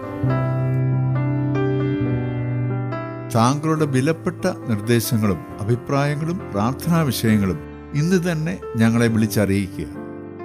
താങ്കളുടെ 3.35 3.85
വിലപ്പെട്ട 3.85 4.45
നിർദ്ദേശങ്ങളും 4.45 5.37
അഭിപ്രായങ്ങളും 5.59 6.41
പ്രാർത്ഥനാ 6.51 7.01
വിഷയങ്ങളും 7.01 7.59
ഇന്ന് 7.95 8.31
തന്നെ 8.31 8.59
ഞങ്ങളെ 8.77 9.07
വിളിച്ചറിയിക്കുക. 9.07 9.85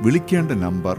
വിളിക്കേണ്ട 0.03 0.53
number 0.53 0.99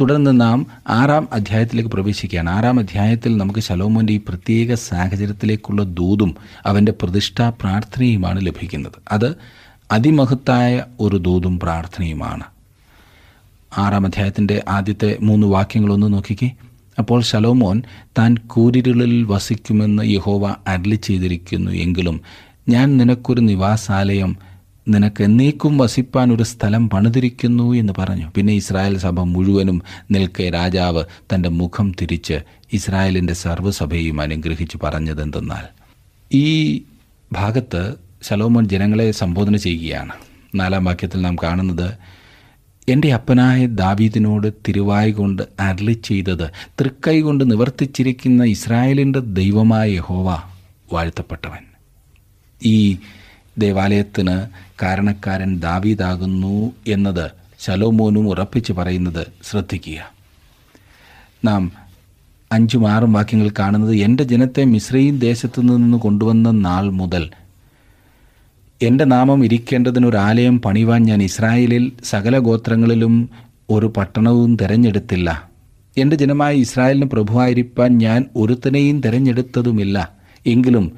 തുടർന്ന് 0.00 0.40
നാം 0.40 0.66
ആറാം 0.88 1.28
അധ്യായത്തിലേക്ക് 1.32 1.90
പ്രവേശിക്കുകയാണ്. 1.90 2.50
ആറാം 2.50 2.78
അധ്യായത്തിൽ 2.78 3.36
നമുക്ക് 3.36 3.60
ശലോമോന്റെ 3.60 4.12
ഈ 4.12 4.20
പ്രത്യേക 4.28 4.74
സാഹചര്യത്തിലേക്കുള്ള 4.74 5.82
ദൂതും 5.82 6.36
അവന്റെ 6.66 6.92
പ്രതിഷ്ഠാ 6.92 7.48
പ്രാർത്ഥനയുമാണ് 7.48 8.46
ലഭിക്കുന്നത്. 8.46 8.92
അത് 9.12 9.34
അതിമഹത്തായ 9.92 10.84
ഒരു 11.00 11.16
ദൂതും 11.16 11.60
പ്രാർത്ഥനയുമാണ്. 11.60 12.42
ആറാം 13.78 14.06
അധ്യായത്തിന്റെ 14.06 14.62
ആദ്യത്തെ 14.68 15.16
മൂന്ന് 15.20 15.46
വാക്യങ്ങളൊന്ന് 15.46 16.12
നോക്കിക്കേ. 16.12 16.50
അപ്പോൾ 16.98 17.22
ശലോമോൻ 17.22 17.82
താൻ 18.18 18.36
കൂരിരുളിൽ 18.46 19.22
വസിക്കുമെന്ന് 19.22 20.02
യഹോവ 20.06 20.54
അരളി 20.66 20.96
ചെയ്തിരിക്കുന്നു 20.96 21.70
എങ്കിലും 21.70 22.20
ഞാൻ 22.68 22.96
നിനക്കൊരു 22.96 23.40
നിവാസാലയം 23.40 24.36
നിനക്ക് 24.88 25.22
എന്നേക്കും 25.22 25.78
വസിപ്പാൻ 25.78 26.32
ഒരു 26.32 26.42
സ്ഥലം 26.42 26.90
പണിതിരിക്കുന്നു 26.90 27.72
എന്ന് 27.72 27.92
പറഞ്ഞു. 27.98 28.32
പിന്നെ 28.34 28.52
ഇസ്രായേൽ 28.52 28.98
സഭ 28.98 29.20
മുഴുവനും 29.20 29.82
നിൽക്കെ 30.10 30.50
രാജാവ് 30.50 31.04
തന്റെ 31.34 31.48
മുഖം 31.48 31.92
തിരിച്ച് 32.02 32.40
ഇസ്രായേലിന്റെ 32.72 33.32
സർവസഭയും 33.32 34.20
അനുഗ്രഹിച്ച് 34.20 34.78
പറഞ്ഞതെന്തെന്നാൽ 34.82 35.64
ഈ 36.36 36.82
ഭാഗത്ത് 37.32 37.94
ശലോമോൻ 38.22 38.68
ജനങ്ങളെ 38.68 39.10
സംബോധന 39.10 39.56
ചെയ്യുകയാണ്. 39.56 40.12
നാലാം 40.54 40.84
വാക്യത്തിൽ 40.84 41.20
നാം 41.20 41.36
കാണുന്നത് 41.36 41.94
എന്റെ 42.88 43.12
അപ്പനായ 43.12 43.66
ദാവീദിനോട് 43.66 44.52
തിരുവായി 44.68 45.10
കൊണ്ട് 45.10 45.42
അരളി 45.60 45.92
ചെയ്തത് 45.92 46.50
തൃക്കൈ 46.80 47.20
കൊണ്ട് 47.20 47.50
നിവർത്തിച്ചിരിക്കുന്ന 47.50 48.44
ഇസ്രായേലിന്റെ 48.44 49.18
ദൈവമായ 49.18 49.90
യഹോവ 49.90 50.42
വാഴ്ത്തപ്പെട്ടവൻ. 50.92 51.64
ഈ 52.64 52.96
ദേവാലയത്തിന് 53.58 54.46
കാരണക്കാരൻ 54.82 55.58
ദാവീദാകുന്നു 55.58 56.72
എന്നത് 56.86 57.30
ശലോമോനും 57.60 58.28
ഉറപ്പിച്ച് 58.28 58.72
പറയുന്നത് 58.72 59.26
ശ്രദ്ധിക്കുക. 59.50 60.12
നാം 61.44 61.72
അഞ്ചും 62.52 62.90
ആറും 62.90 63.12
വാക്യങ്ങൾ 63.12 63.50
കാണുന്നത് 63.58 63.96
എന്റെ 63.96 64.24
ജനത്തെ 64.24 64.64
മിശ്രയും 64.64 65.18
ദേശത്തു 65.18 65.60
നിന്ന് 65.60 65.98
കൊണ്ടുവന്ന 65.98 66.50
നാൾ 66.50 66.90
മുതൽ 66.90 67.30
എന്റെ 68.82 69.04
നാമം 69.04 69.44
ഇരിക്കേണ്ടതിനൊരു 69.44 70.16
ആലയം 70.16 70.60
പണിവാൻ 70.60 71.02
ഞാൻ 71.02 71.22
ഇസ്രായേലിൽ 71.22 71.92
സകല 72.04 72.38
ഗോത്രങ്ങളിലും 72.38 73.30
ഒരു 73.70 73.92
പട്ടണവും 73.96 74.56
തിരഞ്ഞെടുത്തില്ല. 74.56 75.50
എന്റെ 75.98 76.16
ജനമായ 76.16 76.54
ഇസ്രായേലിന് 76.54 77.04
പ്രഭുവായിരിക്കാൻ 77.04 77.98
ഞാൻ 77.98 78.24
ഒരുത്തനെയും 78.36 79.00
തിരഞ്ഞെടുത്തതുമില്ല. 79.00 80.12
എങ്കിലും 80.46 80.92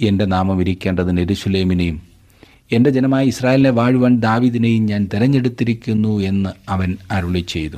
എന്റെ 0.00 0.24
നാമം 0.24 0.60
ഇരിക്കേണ്ടതിന് 0.60 1.20
എരുശുലേമിനെയും 1.20 2.02
എന്റെ 2.72 2.90
ജനമായ 2.90 3.24
ഇസ്രായേലിനെ 3.24 3.70
വാഴുവാൻ 3.70 4.20
ദാവിദിനെയും 4.20 4.86
ഞാൻ 4.86 5.08
തിരഞ്ഞെടുത്തിരിക്കുന്നു 5.14 6.18
എന്ന് 6.18 6.50
അവൻ 6.68 6.96
അരുളി 7.10 7.40
ചെയ്തു. 7.40 7.76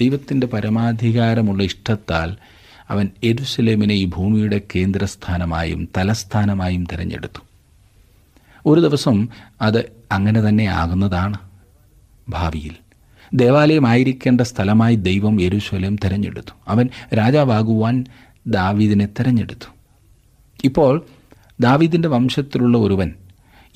ദൈവത്തിന്റെ 0.00 0.46
പരമാധികാരമുള്ള 0.46 1.62
ഇഷ്ടത്താൽ 1.62 2.36
അവൻ 2.90 3.08
എരുസലേമിനെ 3.24 3.94
ഈ 3.94 4.04
ഭൂമിയുടെ 4.04 4.60
കേന്ദ്രസ്ഥാനമായും 4.76 5.88
തലസ്ഥാനമായും 5.96 6.84
തിരഞ്ഞെടുത്തു. 6.84 7.40
ഒരു 8.66 8.80
ദിവസം 8.80 9.28
അത് 9.62 9.92
അങ്ങനെ 10.12 10.48
തന്നെ 10.48 10.64
ആകുന്നതാണ് 10.64 11.36
ഭാവിയിൽ. 12.28 12.76
ദേവാലയമായിരിക്കേണ്ട 13.34 14.40
സ്ഥലമായി 14.40 14.96
ദൈവം 14.96 15.40
യെരുശലേം 15.40 15.96
തിരഞ്ഞെടുത്തു. 15.96 16.52
അവൻ 16.68 16.88
രാജാവാകുവാൻ 17.14 18.04
ദാവീദിനെ 18.46 19.06
തിരഞ്ഞെടുത്തു. 19.06 19.74
ഇപ്പോൾ 20.64 21.06
ദാവീദിന്റെ 21.60 22.08
വംശത്തിലുള്ള 22.08 22.78
ഒരുവൻ 22.78 23.12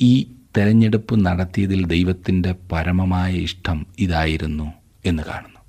ഈ 0.01 0.27
തെരഞ്ഞെടുപ്പ് 0.57 1.27
നടത്തിയതിൽ 1.27 1.87
ദൈവത്തിന്റെ 1.87 2.55
പരമമായ 2.73 3.35
ഇഷ്ടം 3.35 3.87
ഇതായിരുന്നു 3.99 4.73
എന്ന് 5.05 5.23
കാണുന്നു. 5.23 5.61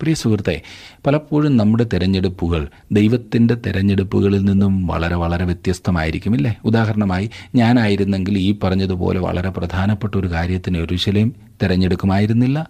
പ്രിയ 0.00 0.14
സുഹൃത്തെ 0.14 0.62
പലപ്പോഴും 1.06 1.56
നമ്മുടെ 1.56 1.84
തിരഞ്ഞെടുപ്പുകൾ 1.84 2.68
ദൈവത്തിന്റെ 2.92 3.54
തിരഞ്ഞെടുപ്പുകളിൽ 3.54 4.44
നിന്നും 4.44 4.86
വളരെ 4.86 5.16
വളരെ 5.16 5.44
വ്യത്യസ്തമായിരിക്കുമില്ലേ? 5.44 6.56
ഉദാഹരണമായി 6.64 7.30
ഞാനായിരുന്നെങ്കിൽ 7.54 8.38
ഈ 8.38 8.58
പറഞ്ഞതുപോലെ 8.62 9.20
വളരെ 9.20 9.50
പ്രധാനപ്പെട്ട 9.50 10.14
ഒരു 10.16 10.26
കാര്യത്തിന് 10.26 10.78
ഒരുശലേം 10.78 11.32
തിരഞ്ഞെടുക്കുമായിരുന്നില്ല. 11.62 12.68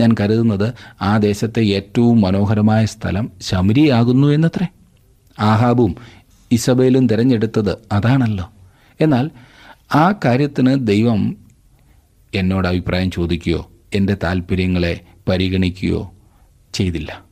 ഞാൻ 0.00 0.14
കരുതുന്നത് 0.20 0.74
ആ 1.02 1.18
ദേശത്തെ 1.18 1.60
ഏറ്റവും 1.60 2.20
മനോഹരമായ 2.20 2.84
സ്ഥലം 2.84 3.32
ശമരിയാകുന്നു 3.40 4.28
എന്നത്രേ. 4.28 4.66
ആഹാബും 5.38 5.96
ഇസബേലും 6.52 7.06
തിരഞ്ഞെടുത്തത് 7.06 7.76
അതാണല്ലോ. 7.92 8.50
എന്നാൽ 9.00 9.30
ആ 9.94 10.14
കാര്യത്തിന് 10.24 10.86
ദൈവം 10.86 11.36
എന്നോട് 12.34 12.68
അഭിപ്രായം 12.68 13.10
ചോദിക്കുകയോ 13.10 13.70
എന്റെ 13.94 14.16
താല്പര്യങ്ങളെ 14.22 15.00
പരിഗണിക്കുകയോ 15.28 16.14
ചെയ്തില്ല. 16.72 17.24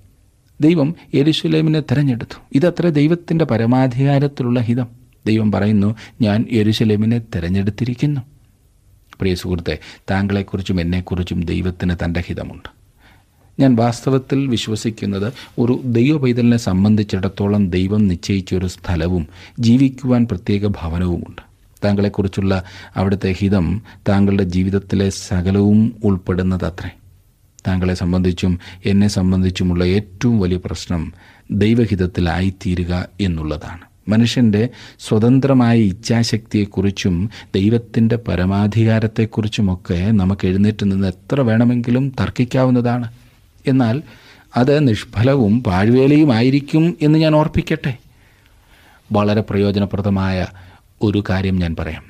ദൈവം 0.61 0.95
യെരുശലേമിനെ 1.15 1.81
തിരഞ്ഞെടുത്തു. 1.81 2.41
ഇതത്ര 2.53 2.89
ദൈവത്തിന്റെ 2.89 3.45
പരമാധികാരത്തിലുള്ള 3.45 4.61
ഹിതം. 4.61 4.87
ദൈവം 5.27 5.53
പറയുന്നു 5.53 5.97
ഞാൻ 6.21 6.47
യെരുശലേമിനെ 6.53 7.19
തിരഞ്ഞെടുത്തിരിക്കുന്നു. 7.19 8.21
പ്രിയ 9.21 9.35
സുഹൃത്തെ 9.35 9.79
താങ്കളെക്കുറിച്ചും 10.11 10.81
എന്നെക്കുറിച്ചും 10.81 11.45
ദൈവത്തിന് 11.45 11.97
തന്റെ 12.05 12.21
ഹിതമുണ്ട്. 12.21 12.84
ഞാൻ 13.59 13.77
വാസ്തവത്തിൽ 13.77 14.47
വിശ്വസിക്കുന്നത് 14.47 15.33
ഒരു 15.59 15.81
ദൈവ 15.85 16.17
പൈതലിനെ 16.17 16.57
സംബന്ധിച്ചിടത്തോളം 16.57 17.71
ദൈവം 17.71 18.09
നിശ്ചയിച്ച 18.09 18.55
ഒരു 18.55 18.67
സ്ഥലവും 18.67 19.29
ജീവിക്കുവാൻ 19.61 20.27
പ്രത്യേക 20.31 20.67
ഭവനവുമുണ്ട്. 20.67 21.43
താങ്കളെക്കുറിച്ചുള്ള 21.85 22.65
അവിടുത്തെ 22.97 23.33
ഹിതം 23.33 23.83
താങ്കളുടെ 24.09 24.43
ജീവിതത്തിലെ 24.43 25.11
സകലവും 25.11 25.97
ഉൾപ്പെടുന്നതത്രേ. 26.05 26.91
താങ്കളെ 27.67 27.95
സംബന്ധിച്ചും 27.95 28.61
എന്നെ 28.85 29.09
സംബന്ധിച്ചുമുള്ള 29.09 29.85
ഏറ്റവും 29.85 30.41
വലിയ 30.41 30.59
പ്രശ്നം 30.65 31.13
ദൈവഹിതത്തിലായിത്തീരുക 31.51 33.09
എന്നുള്ളതാണ്. 33.21 34.11
മനുഷ്യന്റെ 34.11 34.69
സ്വതന്ത്രമായ 35.01 35.79
ഇച്ഛാശക്തിയെക്കുറിച്ചും 35.79 37.31
ദൈവത്തിന്റെ 37.55 38.17
പരമാധികാരത്തെക്കുറിച്ചുമൊക്കെ 38.17 40.11
നമുക്ക് 40.11 40.47
എഴുന്നേറ്റ് 40.47 40.93
നിന്ന് 40.93 41.07
എത്ര 41.07 41.41
വേണമെങ്കിലും 41.41 42.13
തർക്കിക്കാവുന്നതാണ്. 42.21 43.09
എന്നാൽ 43.67 44.03
അത് 44.57 44.89
നിഷ്ഫലവും 44.89 45.63
പാഴ്വേലയുമായിരിക്കും 45.63 46.97
എന്ന് 47.03 47.19
ഞാൻ 47.19 47.35
ഓർപ്പിക്കട്ടെ. 47.35 47.97
വളരെ 49.13 49.41
പ്രയോജനപ്രദമായ 49.41 50.47
ഒരു 51.03 51.25
കാര്യം 51.31 51.57
ഞാൻ 51.57 51.77
പറയാം. 51.79 52.03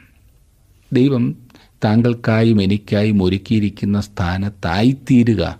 ദൈവം 0.92 1.36
താങ്കൾക്കായും 1.84 2.62
എനിക്കായും 2.62 3.22
ഒരുക്കിയിരിക്കുന്ന 3.22 4.00
സ്ഥാനത്തായിത്തീരുക. 4.00 5.56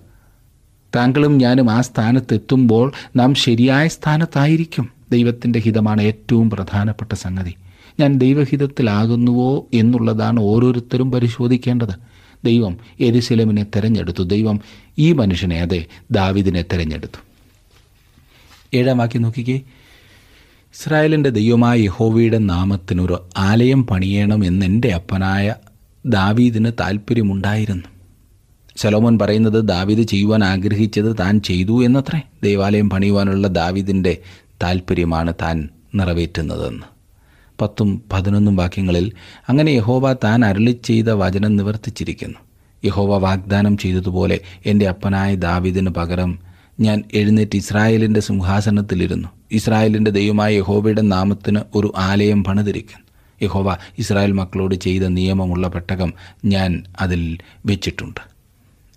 താങ്കളും 0.97 1.39
ഞാനും 1.39 1.71
ആ 1.71 1.81
സ്ഥാനത്തെത്തുമ്പോൾ 1.81 2.93
നാം 3.17 3.35
ശരിയായ 3.35 3.89
സ്ഥാനത്തായിരിക്കും. 3.89 4.89
ദൈവത്തിന്റെ 5.11 5.59
ഹിതമാണ് 5.59 6.03
ഏറ്റവും 6.03 6.51
പ്രധാനപ്പെട്ട 6.51 7.15
സംഗതി. 7.15 7.55
ഞാൻ 8.01 8.19
ദൈവഹിതത്തിലാകുന്നുവോ 8.19 9.67
എന്നുള്ളതാണ് 9.75 10.41
ഓരോരുത്തരും 10.41 11.13
പരിശോധിക്കേണ്ടത്. 11.13 12.14
ദൈവം 12.45 12.79
എരുസലമിനെ 13.01 13.63
തെരഞ്ഞെടുത്തു. 13.63 14.23
ദൈവം 14.23 14.61
ഈ 14.99 15.13
മനുഷ്യനെ 15.13 15.61
അതെ 15.61 15.87
ദാവിദിനെ 16.11 16.63
തെരഞ്ഞെടുത്തു. 16.63 17.19
ഏഴാം 18.77 18.99
വാക്യം 18.99 19.23
നോക്കിക്കേ. 19.23 19.61
ഇസ്രായേലിന്റെ 20.75 21.31
ദൈവമായ 21.31 21.79
യഹോവയുടെ 21.79 22.39
നാമത്തിനൊരു 22.39 23.29
ആലയം 23.37 23.87
പണിയണം 23.87 24.45
എന്ന് 24.45 24.67
എന്റെ 24.67 24.89
അപ്പനായ 24.89 25.55
ദാവീദിന് 26.07 26.73
താല്പര്യമുണ്ടായിരുന്നു 26.81 27.85
സലോമോൻ 28.77 29.19
പറയുന്നത് 29.19 29.65
ദാവീദ് 29.65 30.03
ചെയ്യുവാൻ 30.03 30.45
ആഗ്രഹിച്ചത് 30.45 31.17
താൻ 31.21 31.41
ചെയ്തു 31.41 31.85
എന്നത്രേ. 31.85 32.21
ദേവാലയം 32.43 32.91
പണിയുവാനുള്ള 32.91 33.47
ദാവീദിന്റെ 33.47 34.17
താല്പര്യമാണ് 34.63 35.35
താൻ 35.43 35.69
നിറവേറ്റുന്നതെന്ന്. 35.95 36.94
പത്തും 37.61 38.03
പതിനൊന്നും 38.13 38.57
വാക്യങ്ങളിൽ 38.57 39.13
അങ്ങനെ 39.49 39.71
യഹോവ 39.71 40.13
താൻ 40.13 40.45
അരളി 40.45 40.81
ചെയ്ത 40.85 41.05
വചനം 41.05 41.57
നിവർത്തിച്ചിരിക്കുന്നു. 41.57 42.39
യഹോവ 42.85 43.19
വാഗ്ദാനം 43.19 43.77
ചെയ്തതുപോലെ 43.77 44.41
എന്റെ 44.67 44.89
അപ്പനായ 44.89 45.35
ദാവിദിന് 45.35 45.91
പകരം 45.91 46.39
ഞാൻ 46.81 47.03
എഴുന്നേറ്റ് 47.15 47.57
ഇസ്രായേലിന്റെ 47.57 48.21
സിംഹാസനത്തിലിരുന്നു. 48.21 49.29
ഇസ്രായേലിന്റെ 49.53 50.11
ദൈവമായ 50.11 50.55
യഹോവയുടെ 50.55 51.01
നാമത്തിന് 51.01 51.61
ഒരു 51.75 51.93
ആലയം 51.97 52.45
പണിതിരിക്കുന്നു. 52.45 53.05
യഹോവ 53.43 53.77
ഇസ്രായേൽ 53.99 54.33
മക്കളോട് 54.33 54.75
ചെയ്ത 54.75 55.03
നിയമമുള്ള 55.03 55.69
പെട്ടകം 55.69 56.13
ഞാൻ 56.45 56.85
അതിൽ 57.01 57.39
വെച്ചിട്ടുണ്ട്. 57.67 58.21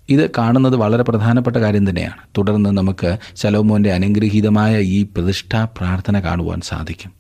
ഇത് 0.10 0.32
കാണുന്നത് 0.38 0.76
വളരെ 0.76 1.04
പ്രധാനപ്പെട്ട 1.04 1.58
കാര്യം 1.58 1.90
തന്നെയാണ്. 1.90 2.16
തുടർന്ന് 2.38 2.70
നമുക്ക് 2.70 3.18
ശലോമോന്റെ 3.36 3.92
അനുഗ്രഹീതമായ 3.92 4.80
ഈ 4.80 5.04
പ്രതിഷ്ഠാ 5.04 5.66
പ്രാർത്ഥന 5.66 6.20
കാണുവാൻ 6.20 6.62
സാധിക്കും. 6.62 7.17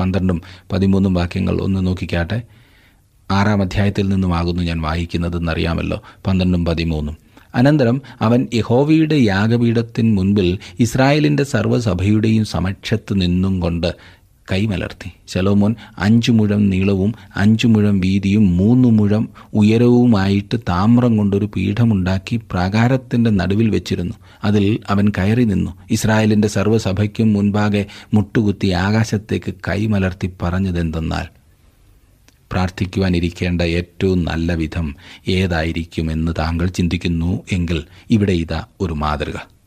പന്ത്രണ്ടും 0.00 0.40
പതിമൂന്നും 0.72 1.14
വാക്യങ്ങൾ 1.14 1.60
ഒന്ന് 1.60 1.86
നോക്കിക്കാട്ടെ. 1.86 2.42
ആറാം 3.30 3.62
അധ്യായത്തിൽ 3.62 4.08
നിന്നുമാകുന്നു 4.08 4.62
ഞാൻ 4.62 4.78
വായിക്കുന്നതെന്നറിയാമല്ലോ 4.82 5.98
പന്ത്രണ്ടും 6.26 6.64
പതിമൂന്നും. 6.64 7.16
അനന്തരം 7.54 7.96
അവൻ 8.20 8.40
യഹോവയുടെ 8.54 9.14
യാഗപീഠത്തിന് 9.14 10.16
മുൻപിൽ 10.16 10.58
ഇസ്രായേലിന്റെ 10.80 11.44
സർവസഭയുടെയും 11.44 12.44
സമക്ഷത്ത് 12.44 13.14
നിന്നും 13.14 13.60
കൊണ്ട് 13.60 13.90
കൈമലർത്തി. 14.52 15.10
ശലോമോൻ 15.28 15.74
അഞ്ചു 15.98 16.32
മുഴം 16.32 16.70
നീളവും 16.70 17.14
അഞ്ചു 17.36 17.66
മുഴം 17.66 18.00
വീതിയും 18.00 18.56
മൂന്ന് 18.56 18.88
മുഴം 18.88 19.28
ഉയരവുമായിട്ട് 19.54 20.56
താമ്രം 20.68 21.16
കൊണ്ടൊരു 21.16 21.50
പീഠമുണ്ടാക്കി 21.56 22.36
പ്രാകാരത്തിന്റെ 22.36 23.30
നടുവിൽ 23.30 23.70
വെച്ചിരുന്നു. 23.70 24.14
അതിൽ 24.44 24.78
അവൻ 24.88 25.08
കയറി 25.08 25.44
നിന്നു. 25.44 25.70
ഇസ്രായേലിന്റെ 25.90 26.48
സർവസഭയ്ക്കും 26.48 27.32
മുൻപാകെ 27.32 27.86
മുട്ടുകുത്തി 28.14 28.68
ആകാശത്തേക്ക് 28.68 29.54
കൈമലർത്തി 29.68 30.30
പറഞ്ഞതെന്തെന്നാൽ 30.42 31.26
പ്രാർത്ഥിക്കുവാനിരിക്കേണ്ട 32.52 33.62
ഏറ്റവും 33.62 34.24
നല്ല 34.24 34.52
വിധം 34.54 34.96
ഏതായിരിക്കുമെന്ന് 35.28 36.32
താങ്കൾ 36.38 36.66
ചിന്തിക്കുന്നു 36.66 37.42
എങ്കിൽ 37.52 37.84
ഇവിടെ 38.10 38.32
ഇതാ 38.32 38.64
ഒരു 38.80 38.92
മാതൃക. 38.92 39.59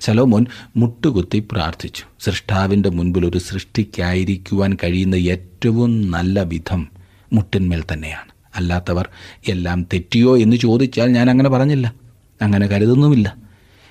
ശലോമോൻ 0.00 0.46
മുട്ടുകുത്തി 0.76 1.48
പ്രാർത്ഥിച്ചു. 1.52 2.04
സൃഷ്ടാവിന്റെ 2.20 2.90
മുൻപിൽ 2.90 3.26
ഒരു 3.26 3.38
സൃഷ്ടിക്കായിരിക്കുവാൻ 3.38 4.76
കഴിയുന്ന 4.84 5.14
ഏറ്റവും 5.14 6.10
നല്ല 6.10 6.42
വിധം 6.42 6.88
മുട്ടിന്മേൽ 7.32 7.82
തന്നെയാണ്. 7.92 8.30
അല്ലാത്തവർ 8.56 9.08
എല്ലാം 9.48 9.82
തെറ്റിയോ 9.82 10.38
എന്ന് 10.38 10.56
ചോദിച്ചാൽ 10.56 11.06
ഞാൻ 11.06 11.30
അങ്ങനെ 11.30 11.48
പറഞ്ഞില്ല. 11.48 11.94
അങ്ങനെ 12.42 12.66
കരുതുന്നുമില്ല. 12.66 13.36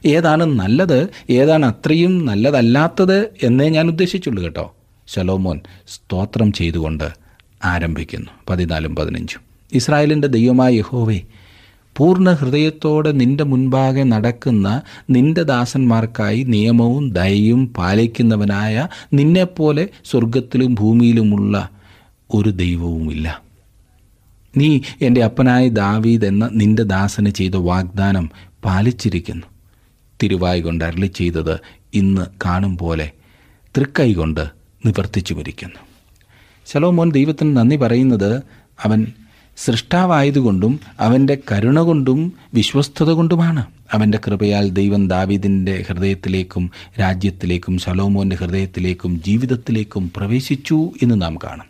ഏതാണ് 0.05 0.45
നല്ലത് 0.45 1.07
ഏതാണ് 1.29 1.65
അത്രയും 1.65 2.25
നല്ലതല്ലാത്തത് 2.25 3.25
എന്നേ 3.43 3.69
ഞാൻ 3.69 3.87
ഉദ്ദേശിച്ചുള്ളൂ 3.87 4.43
കേട്ടോ. 4.43 4.75
ശലോമോൻ 5.07 5.61
സ്തോത്രം 5.87 6.51
ചെയ്തുകൊണ്ട് 6.51 7.09
ആരംഭിക്കുന്നു. 7.65 8.29
പതിനാലും 8.49 8.95
പതിനഞ്ചും. 8.95 9.41
ഇസ്രായേലിന്റെ 9.73 10.27
ദൈവമായ 10.27 10.73
യഹോവേ 10.73 11.21
പൂർണ 11.99 12.31
ഹൃദയത്തോടെ 12.31 13.11
നിന്റെ 13.11 13.43
മുൻപാകെ 13.43 14.03
നടക്കുന്ന 14.03 14.67
നിന്റെ 15.09 15.43
ദാസന്മാർക്കായി 15.43 16.43
നിയമവും 16.43 17.09
ദയയും 17.09 17.73
പാലിക്കുന്നവനായ 17.77 18.87
നിന്നെപ്പോലെ 19.13 19.89
സ്വർഗത്തിലും 20.05 20.73
ഭൂമിയിലുമുള്ള 20.73 21.69
ഒരു 22.29 22.49
ദൈവവുമില്ല. 22.49 23.41
നീ 24.57 24.81
എന്റെ 25.01 25.23
അപ്പനായ 25.23 25.69
ദാവീദ് 25.69 26.25
എന്ന 26.25 26.49
നിന്റെ 26.53 26.83
ദാസന് 26.83 27.29
ചെയ്ത 27.29 27.55
വാഗ്ദാനം 27.55 28.29
പാലിച്ചിരിക്കുന്നു. 28.65 29.47
തിരുവായി 30.23 30.61
കൊണ്ട് 30.61 30.83
അരളി 30.85 31.07
ചെയ്തത് 31.07 31.59
ഇന്ന് 31.93 32.21
കാണും 32.45 32.77
പോലെ 32.77 33.11
തൃക്കൈ 33.75 34.13
കൊണ്ട് 34.13 34.41
നിവർത്തിച്ചു 34.41 34.85
നിവർത്തിച്ചുമിരിക്കുന്നു 34.85 35.79
ശലോമോൻ 36.67 37.09
ദൈവത്തിന് 37.11 37.57
നന്ദി 37.57 37.75
പറയുന്നത് 37.75 38.43
അവൻ 38.83 38.99
സൃഷ്ടാവായതുകൊണ്ടും 39.65 40.79
അവന്റെ 40.99 41.37
കരുണ 41.51 41.79
കൊണ്ടും 41.79 42.33
വിശ്വസ്തത 42.53 43.09
കൊണ്ടുമാണ്. 43.11 43.65
അവന്റെ 43.93 44.19
കൃപയാൽ 44.27 44.69
ദൈവം 44.69 45.07
ദാവീദിന്റെ 45.07 45.85
ഹൃദയത്തിലേക്കും 45.89 46.71
രാജ്യത്തിലേക്കും 46.99 47.77
ശലോമോന്റെ 47.77 48.35
ഹൃദയത്തിലേക്കും 48.35 49.23
ജീവിതത്തിലേക്കും 49.23 50.11
പ്രവേശിച്ചു 50.15 50.91
എന്ന് 51.01 51.21
നാം 51.21 51.35
കാണും. 51.35 51.65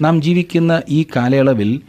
നാം 0.00 0.22
ജീവിക്കുന്ന 0.22 0.82
ഈ 0.88 1.06
കാലയളവിൽ 1.16 1.80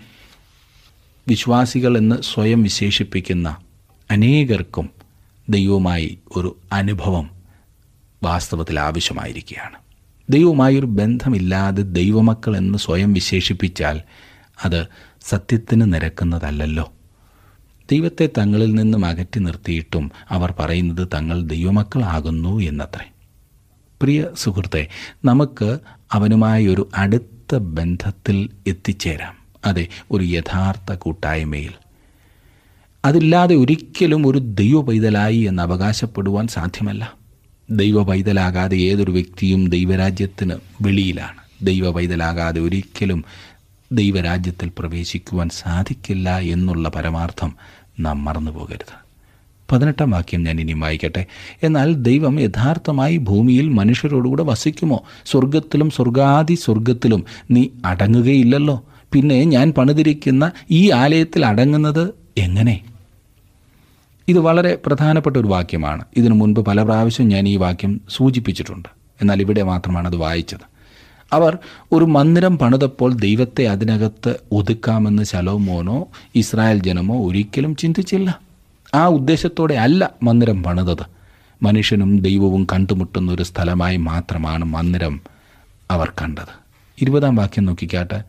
വിശ്വാസികൾ 1.28 1.98
എന്ന് 1.98 2.16
സ്വയം 2.22 2.64
വിശേഷിപ്പിക്കുന്ന 2.64 3.58
അനേകർക്കും 4.12 4.90
ദൈവവുമായി 5.50 6.20
ഒരു 6.36 6.58
അനുഭവം 6.74 7.30
വാസ്തവത്തിൽ 8.24 8.80
ആവശ്യമായിരിക്കുകയാണ്. 8.80 9.76
ദൈവവുമായൊരു 10.30 10.86
ബന്ധമില്ലാതെ 10.86 11.82
ദൈവമക്കൾ 11.82 12.58
എന്ന് 12.58 12.78
സ്വയം 12.78 13.14
വിശേഷിപ്പിച്ചാൽ 13.14 14.02
അത് 14.66 14.88
സത്യത്തിന് 15.30 15.94
നിരക്കുന്നതല്ലല്ലോ. 15.94 16.94
ദൈവത്തെ 17.92 18.30
തങ്ങളിൽ 18.38 18.74
നിന്നും 18.74 19.06
അകറ്റി 19.06 19.40
നിർത്തിയിട്ടും 19.40 20.12
അവർ 20.30 20.54
പറയുന്നത് 20.60 21.08
തങ്ങൾ 21.14 21.42
ദൈവമക്കളാകുന്നു 21.42 22.60
എന്നത്രേ. 22.60 23.12
പ്രിയ 24.02 24.30
സുഹൃത്തെ 24.38 24.88
നമുക്ക് 25.26 25.80
അവനുമായി 26.12 26.68
ഒരു 26.68 26.90
അടുത്ത 26.96 27.56
ബന്ധത്തിൽ 27.56 28.50
എത്തിച്ചേരാം. 28.68 29.36
അതെ 29.66 29.88
ഒരു 30.12 30.24
യഥാർത്ഥ 30.24 30.94
കൂട്ടായ്മയിൽ. 30.94 31.72
അതില്ലാതെ 33.06 33.56
ഒരിക്കലും 33.56 34.28
ഒരു 34.28 34.38
ദൈവ 34.38 34.82
പൈതലായി 34.82 35.38
എന്ന് 35.38 35.64
അവകാശപ്പെടുവാൻ 35.64 36.48
സാധ്യമല്ല. 36.48 37.14
ദൈവ 37.70 38.04
പൈതലാകാതെ 38.04 38.78
ഏതൊരു 38.78 39.12
വ്യക്തിയും 39.12 39.70
ദൈവരാജ്യത്തിന് 39.70 40.54
വെളിയിലാണ്. 40.82 41.66
ദൈവ 41.66 41.92
പൈതലാകാതെ 41.92 42.62
ഒരിക്കലും 42.62 43.26
ദൈവരാജ്യത്തിൽ 43.92 44.72
പ്രവേശിക്കുവാൻ 44.80 45.50
സാധിക്കില്ല 45.50 46.40
എന്നുള്ള 46.40 46.90
പരമാർത്ഥം 46.90 47.56
നാം 48.00 48.26
മറന്നുപോകരുത് 48.26 49.06
പതിനെട്ടാം 49.72 50.12
വാക്യം 50.12 50.44
ഞാൻ 50.44 50.62
ഇനിയും 50.62 50.80
വായിക്കട്ടെ. 50.80 51.26
എന്നാൽ 51.64 51.94
ദൈവം 51.94 52.40
യഥാർത്ഥമായി 52.40 53.18
ഭൂമിയിൽ 53.18 53.70
മനുഷ്യരോടുകൂടെ 53.70 54.44
വസിക്കുമോ? 54.44 55.04
സ്വർഗത്തിലും 55.26 55.92
സ്വർഗാദി 55.92 56.54
സ്വർഗത്തിലും 56.54 57.26
നീ 57.52 57.68
അടങ്ങുകയില്ലല്ലോ. 57.86 58.84
പിന്നെ 59.14 59.44
ഞാൻ 59.44 59.72
പണിതിരിക്കുന്ന 59.72 60.52
ഈ 60.72 60.92
ആലയത്തിൽ 60.92 61.46
അടങ്ങുന്നത് 61.46 62.14
എങ്ങനെ? 62.38 62.86
ഇത് 64.28 64.40
വളരെ 64.40 64.78
പ്രധാനപ്പെട്ട 64.86 65.38
ഒരു 65.38 65.48
വാക്യമാണ്. 65.48 66.06
ഇതിനു 66.18 66.34
മുൻപ് 66.34 66.60
പല 66.60 66.84
പ്രാവശ്യം 66.84 67.28
ഞാൻ 67.28 67.48
ഈ 67.48 67.56
വാക്യം 67.56 68.02
സൂചിപ്പിച്ചിട്ടുണ്ട്. 68.10 68.90
എന്നാൽ 69.22 69.42
ഇവിടെ 69.42 69.64
മാത്രമാണ് 69.64 70.08
അത് 70.08 70.16
വായിച്ചത്. 70.16 70.75
അവർ 71.34 71.58
ഒരു 71.92 72.06
മന്ദിരം 72.06 72.58
പണിതപ്പോൾ 72.58 73.14
ദൈവത്തെ 73.14 73.64
അതിനകത്ത് 73.64 74.36
ഒതുക്കാമെന്ന് 74.52 75.24
ശലോമോനോ 75.24 76.08
ഇസ്രായേൽ 76.36 76.80
ജനമോ 76.80 77.30
ഒരിക്കലും 77.30 77.76
ചിന്തിച്ചില്ല. 77.76 78.40
ആ 78.96 79.08
ഉദ്ദേശത്തോടെ 79.08 79.76
അല്ല 79.76 80.12
മന്ദിരം 80.24 80.64
പണിതത്. 80.64 81.06
മനുഷ്യനും 81.64 82.20
ദൈവവും 82.20 82.68
കണ്ടുമുട്ടുന്ന 82.74 83.32
ഒരു 83.32 83.44
സ്ഥലമായി 83.44 83.98
മാത്രമാണ് 83.98 84.66
മന്ദിരം 84.66 85.22
അവർ 85.92 86.12
കണ്ടത്. 86.22 86.54
ഇരുപതാം 87.02 87.36
വാക്യം 87.36 87.66
നോക്കിക്കാട്ടെ. 87.66 88.24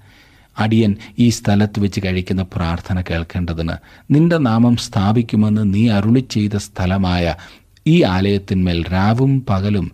അടിയൻ 0.59 0.96
ഈ 1.18 1.28
സ്ഥലത്ത് 1.28 1.80
വെച്ച് 1.80 2.00
കഴിക്കുന്ന 2.04 2.42
പ്രാർത്ഥന 2.42 3.00
കേൾക്കേണ്ടതിന് 3.00 3.72
നിന്റെ 4.11 4.38
നാമം 4.38 4.76
സ്ഥാപിക്കുമെന്ന് 4.76 5.74
നീ 5.74 5.88
അരുളി 5.88 6.20
ചെയ്ത 6.30 6.56
സ്ഥലമായ 6.56 7.35
ഈ 7.87 8.02
ആലയത്തിന്മേൽ 8.02 8.85
രാവും 8.92 9.44
പകലും 9.48 9.92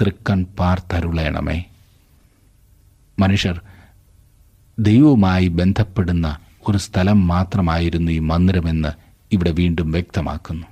തൃക്കൺ 0.00 0.46
പാർത്തരുളയണമേ 0.58 1.64
മനുഷ്യർ 3.18 3.60
ദൈവവുമായി 4.78 5.48
ബന്ധപ്പെടുന്ന 5.48 6.36
ഒരു 6.68 6.78
സ്ഥലം 6.78 7.26
മാത്രമായിരുന്നു 7.26 8.12
ഈ 8.12 8.18
മന്ദിരമെന്ന് 8.18 8.88
ഇവിടെ 9.32 9.50
വീണ്ടും 9.50 9.92
വ്യക്തമാക്കുന്നു. 9.92 10.66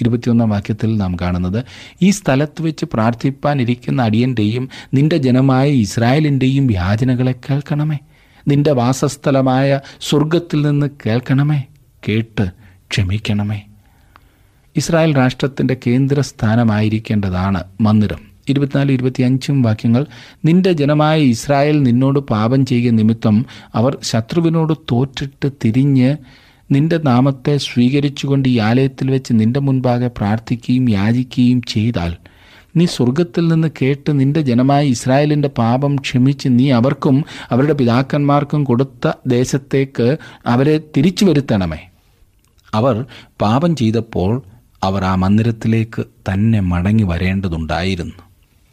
ഇരുപത്തിയൊന്നാം 0.00 0.50
വാക്യത്തിൽ 0.50 0.96
നാം 0.96 1.16
കാണുന്നത് 1.20 1.64
ഈ 2.02 2.10
സ്ഥലത്ത് 2.10 2.62
വെച്ച് 2.62 2.84
പ്രാർത്ഥിപ്പാനിരിക്കുന്ന 2.84 4.02
അടിയന്റെയും 4.02 4.68
നിന്റെ 4.94 5.16
ജനമായ 5.16 5.70
ഇസ്രായേലിന്റെയും 5.70 6.66
വ്യാജനകളെ 6.66 7.32
കേൾക്കണമേ. 7.32 7.98
നിന്റെ 8.48 8.72
വാസസ്ഥലമായ 8.72 9.80
സ്വർഗത്തിൽ 10.00 10.62
നിന്ന് 10.62 10.90
കേൾക്കണമേ. 11.06 11.64
കേട്ട് 12.08 12.50
ക്ഷമിക്കണമേ. 12.90 13.62
ഇസ്രായേൽ 14.76 15.16
രാഷ്ട്രത്തിന്റെ 15.16 15.76
കേന്ദ്രസ്ഥാനമായിരിക്കേണ്ടതാണ് 15.86 17.64
മന്ദിരം. 17.80 18.29
ഇരുപത്തിനാല് 18.50 18.92
ഇരുപത്തിയഞ്ചും 18.92 19.62
വാക്യങ്ങൾ 19.62 20.06
നിന്റെ 20.44 20.72
ജനമായ 20.72 21.20
ഇസ്രായേൽ 21.20 21.82
നിന്നോട് 21.82 22.18
പാപം 22.18 22.66
ചെയ്യുക 22.66 22.92
നിമിത്തം 22.92 23.46
അവർ 23.74 23.98
ശത്രുവിനോട് 24.02 24.74
തോറ്റിട്ട് 24.92 25.52
തിരിഞ്ഞ് 25.64 26.16
നിന്റെ 26.72 26.98
നാമത്തെ 27.04 27.56
സ്വീകരിച്ചുകൊണ്ട് 27.56 28.48
ഈ 28.48 28.58
ആലയത്തിൽ 28.58 29.10
വെച്ച് 29.10 29.32
നിന്റെ 29.32 29.60
മുൻപാകെ 29.60 30.06
പ്രാർത്ഥിക്കുകയും 30.06 30.90
യാചിക്കുകയും 30.90 31.62
ചെയ്താൽ 31.62 32.12
നീ 32.76 32.86
സ്വർഗത്തിൽ 32.86 33.48
നിന്ന് 33.48 33.68
കേട്ട് 33.82 34.20
നിന്റെ 34.20 34.40
ജനമായ 34.40 34.86
ഇസ്രായേലിന്റെ 34.86 35.48
പാപം 35.48 35.96
ക്ഷമിച്ച് 35.96 36.48
നീ 36.50 36.70
അവർക്കും 36.70 37.24
അവരുടെ 37.50 37.72
പിതാക്കന്മാർക്കും 37.72 38.64
കൊടുത്ത 38.64 39.12
ദേശത്തേക്ക് 39.26 40.06
അവരെ 40.46 40.80
തിരിച്ചു 40.96 41.24
വരുത്തണമേ. 41.24 41.80
അവർ 42.74 43.04
പാപം 43.40 43.76
ചെയ്തപ്പോൾ 43.76 44.42
അവർ 44.82 45.04
ആ 45.04 45.14
മന്ദിരത്തിലേക്ക് 45.14 46.02
തന്നെ 46.28 46.60
മടങ്ങി 46.60 47.02
വരേണ്ടതുണ്ടായിരുന്നു. 47.02 48.29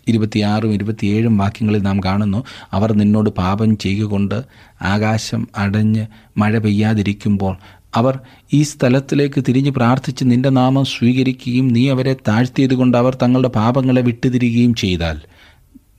ഇരുപത്തിയാറും 0.08 0.74
ഇരുപത്തിയേഴും 0.74 1.38
വാക്യങ്ങളിൽ 1.38 1.82
നാം 1.82 2.00
കാണുന്നു. 2.06 2.44
അവർ 2.74 2.94
നിന്നോട് 2.94 3.30
പാപം 3.30 3.78
ചെയ്യുകൊണ്ട് 3.78 4.38
ആകാശം 4.82 5.48
അടഞ്ഞ് 5.58 6.06
മഴ 6.38 6.58
പെയ്യാതിരിക്കുമ്പോൾ 6.58 7.58
അവർ 7.96 8.20
ഈ 8.54 8.64
സ്ഥലത്തിലേക്ക് 8.64 9.44
തിരിഞ്ഞ് 9.50 9.72
പ്രാർത്ഥിച്ച് 9.72 10.26
നിന്റെ 10.26 10.50
നാമം 10.50 10.86
സ്വീകരിക്കുകയും 10.86 11.68
നീ 11.68 11.90
അവരെ 11.90 12.16
താഴ്ത്തിയതുകൊണ്ട് 12.28 12.98
അവർ 12.98 13.18
തങ്ങളുടെ 13.24 13.48
പാപങ്ങളെ 13.48 14.02
വിട്ടുതിരികുകയും 14.02 14.74
ചെയ്താൽ 14.74 15.20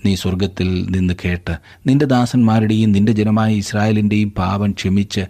നീ 0.06 0.14
സ്വർഗത്തിൽ 0.14 0.86
നിന്ന് 0.90 1.14
കേട്ട് 1.24 1.54
നിന്റെ 1.86 2.06
ദാസന്മാരുടെയും 2.06 2.92
നിന്റെ 2.92 3.12
ജനമായ 3.12 3.54
ഇസ്രായേലിന്റെയും 3.54 4.30
പാപം 4.30 4.70
ക്ഷമിച്ച് 4.70 5.20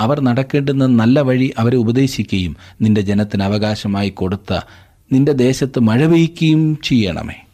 അവർ 0.00 0.20
നടക്കേണ്ടുന്ന 0.20 0.86
നല്ല 0.86 1.20
വഴി 1.20 1.52
അവരെ 1.58 1.76
ഉപദേശിക്കുകയും 1.76 2.56
നിന്റെ 2.82 3.00
ജനത്തിന് 3.00 3.42
അവകാശമായി 3.42 4.10
കൊടുത്ത 4.10 4.60
നിന്റെ 5.12 5.32
ദേശത്ത് 5.32 5.80
മഴ 5.80 6.06
പെയ്യ്ക്കുകയും 6.06 6.78
ചെയ്യണമേ. 6.84 7.45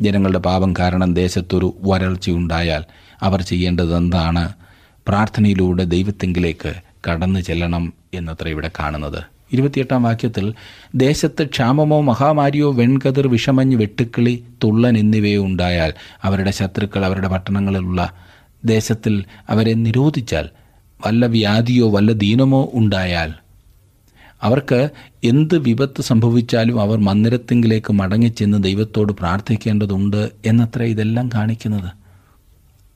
ജനങ്ങളുടെ 0.00 0.38
പാപം 0.38 0.74
കാരണം 0.78 1.14
ദേശത്തൊരു 1.14 1.74
വരൾച്ചയുണ്ടായാൽ 1.82 2.84
അവർ 3.20 3.42
ചെയ്യേണ്ടത് 3.42 3.96
എന്താണ് 3.96 4.52
പ്രാർത്ഥനയിലൂടെ 5.08 5.84
ദൈവത്തെങ്കിലേക്ക് 5.84 6.72
കടന്നു 7.08 7.40
ചെല്ലണം 7.40 7.92
എന്നത്ര 8.14 8.48
ഇവിടെ 8.48 8.70
കാണുന്നത്. 8.80 9.22
ഇരുപത്തിയെട്ടാം 9.52 10.02
വാക്യത്തിൽ 10.02 10.54
ദേശത്ത് 10.94 11.48
ക്ഷാമമോ 11.48 12.00
മഹാമാരിയോ 12.00 12.72
വെൺകതിർ 12.72 13.28
വിഷമഞ്ഞ് 13.28 13.76
വെട്ടുക്കിളി 13.76 14.44
തുള്ളൻ 14.64 14.98
എന്നിവയോ 14.98 15.42
ഉണ്ടായാൽ 15.44 15.94
അവരുടെ 16.22 16.50
ശത്രുക്കൾ 16.50 17.04
അവരുടെ 17.04 17.28
പട്ടണങ്ങളിലുള്ള 17.28 18.12
ദേശത്തിൽ 18.64 19.24
അവരെ 19.48 19.74
നിരോധിച്ചാൽ 19.74 20.48
വല്ല 21.06 21.26
വ്യാധിയോ 21.26 21.90
വല്ല 21.90 22.12
ദീനമോ 22.12 22.70
ഉണ്ടായാൽ 22.74 23.32
അവർക്ക് 24.42 24.88
എന്ത് 25.24 25.58
വിപത്ത് 25.58 26.02
സംഭവിച്ചാലും 26.02 26.80
അവർ 26.80 26.98
മന്ദിരത്തിങ്കിലേക്ക് 26.98 27.92
മടങ്ങിച്ചെന്ന് 27.92 28.62
ദൈവത്തോട് 28.62 29.12
പ്രാർത്ഥിക്കേണ്ടതുണ്ട് 29.12 30.30
എന്നത്ര 30.46 30.82
ഇതെല്ലാം 30.82 31.30
കാണിക്കുന്നത്. 31.34 31.90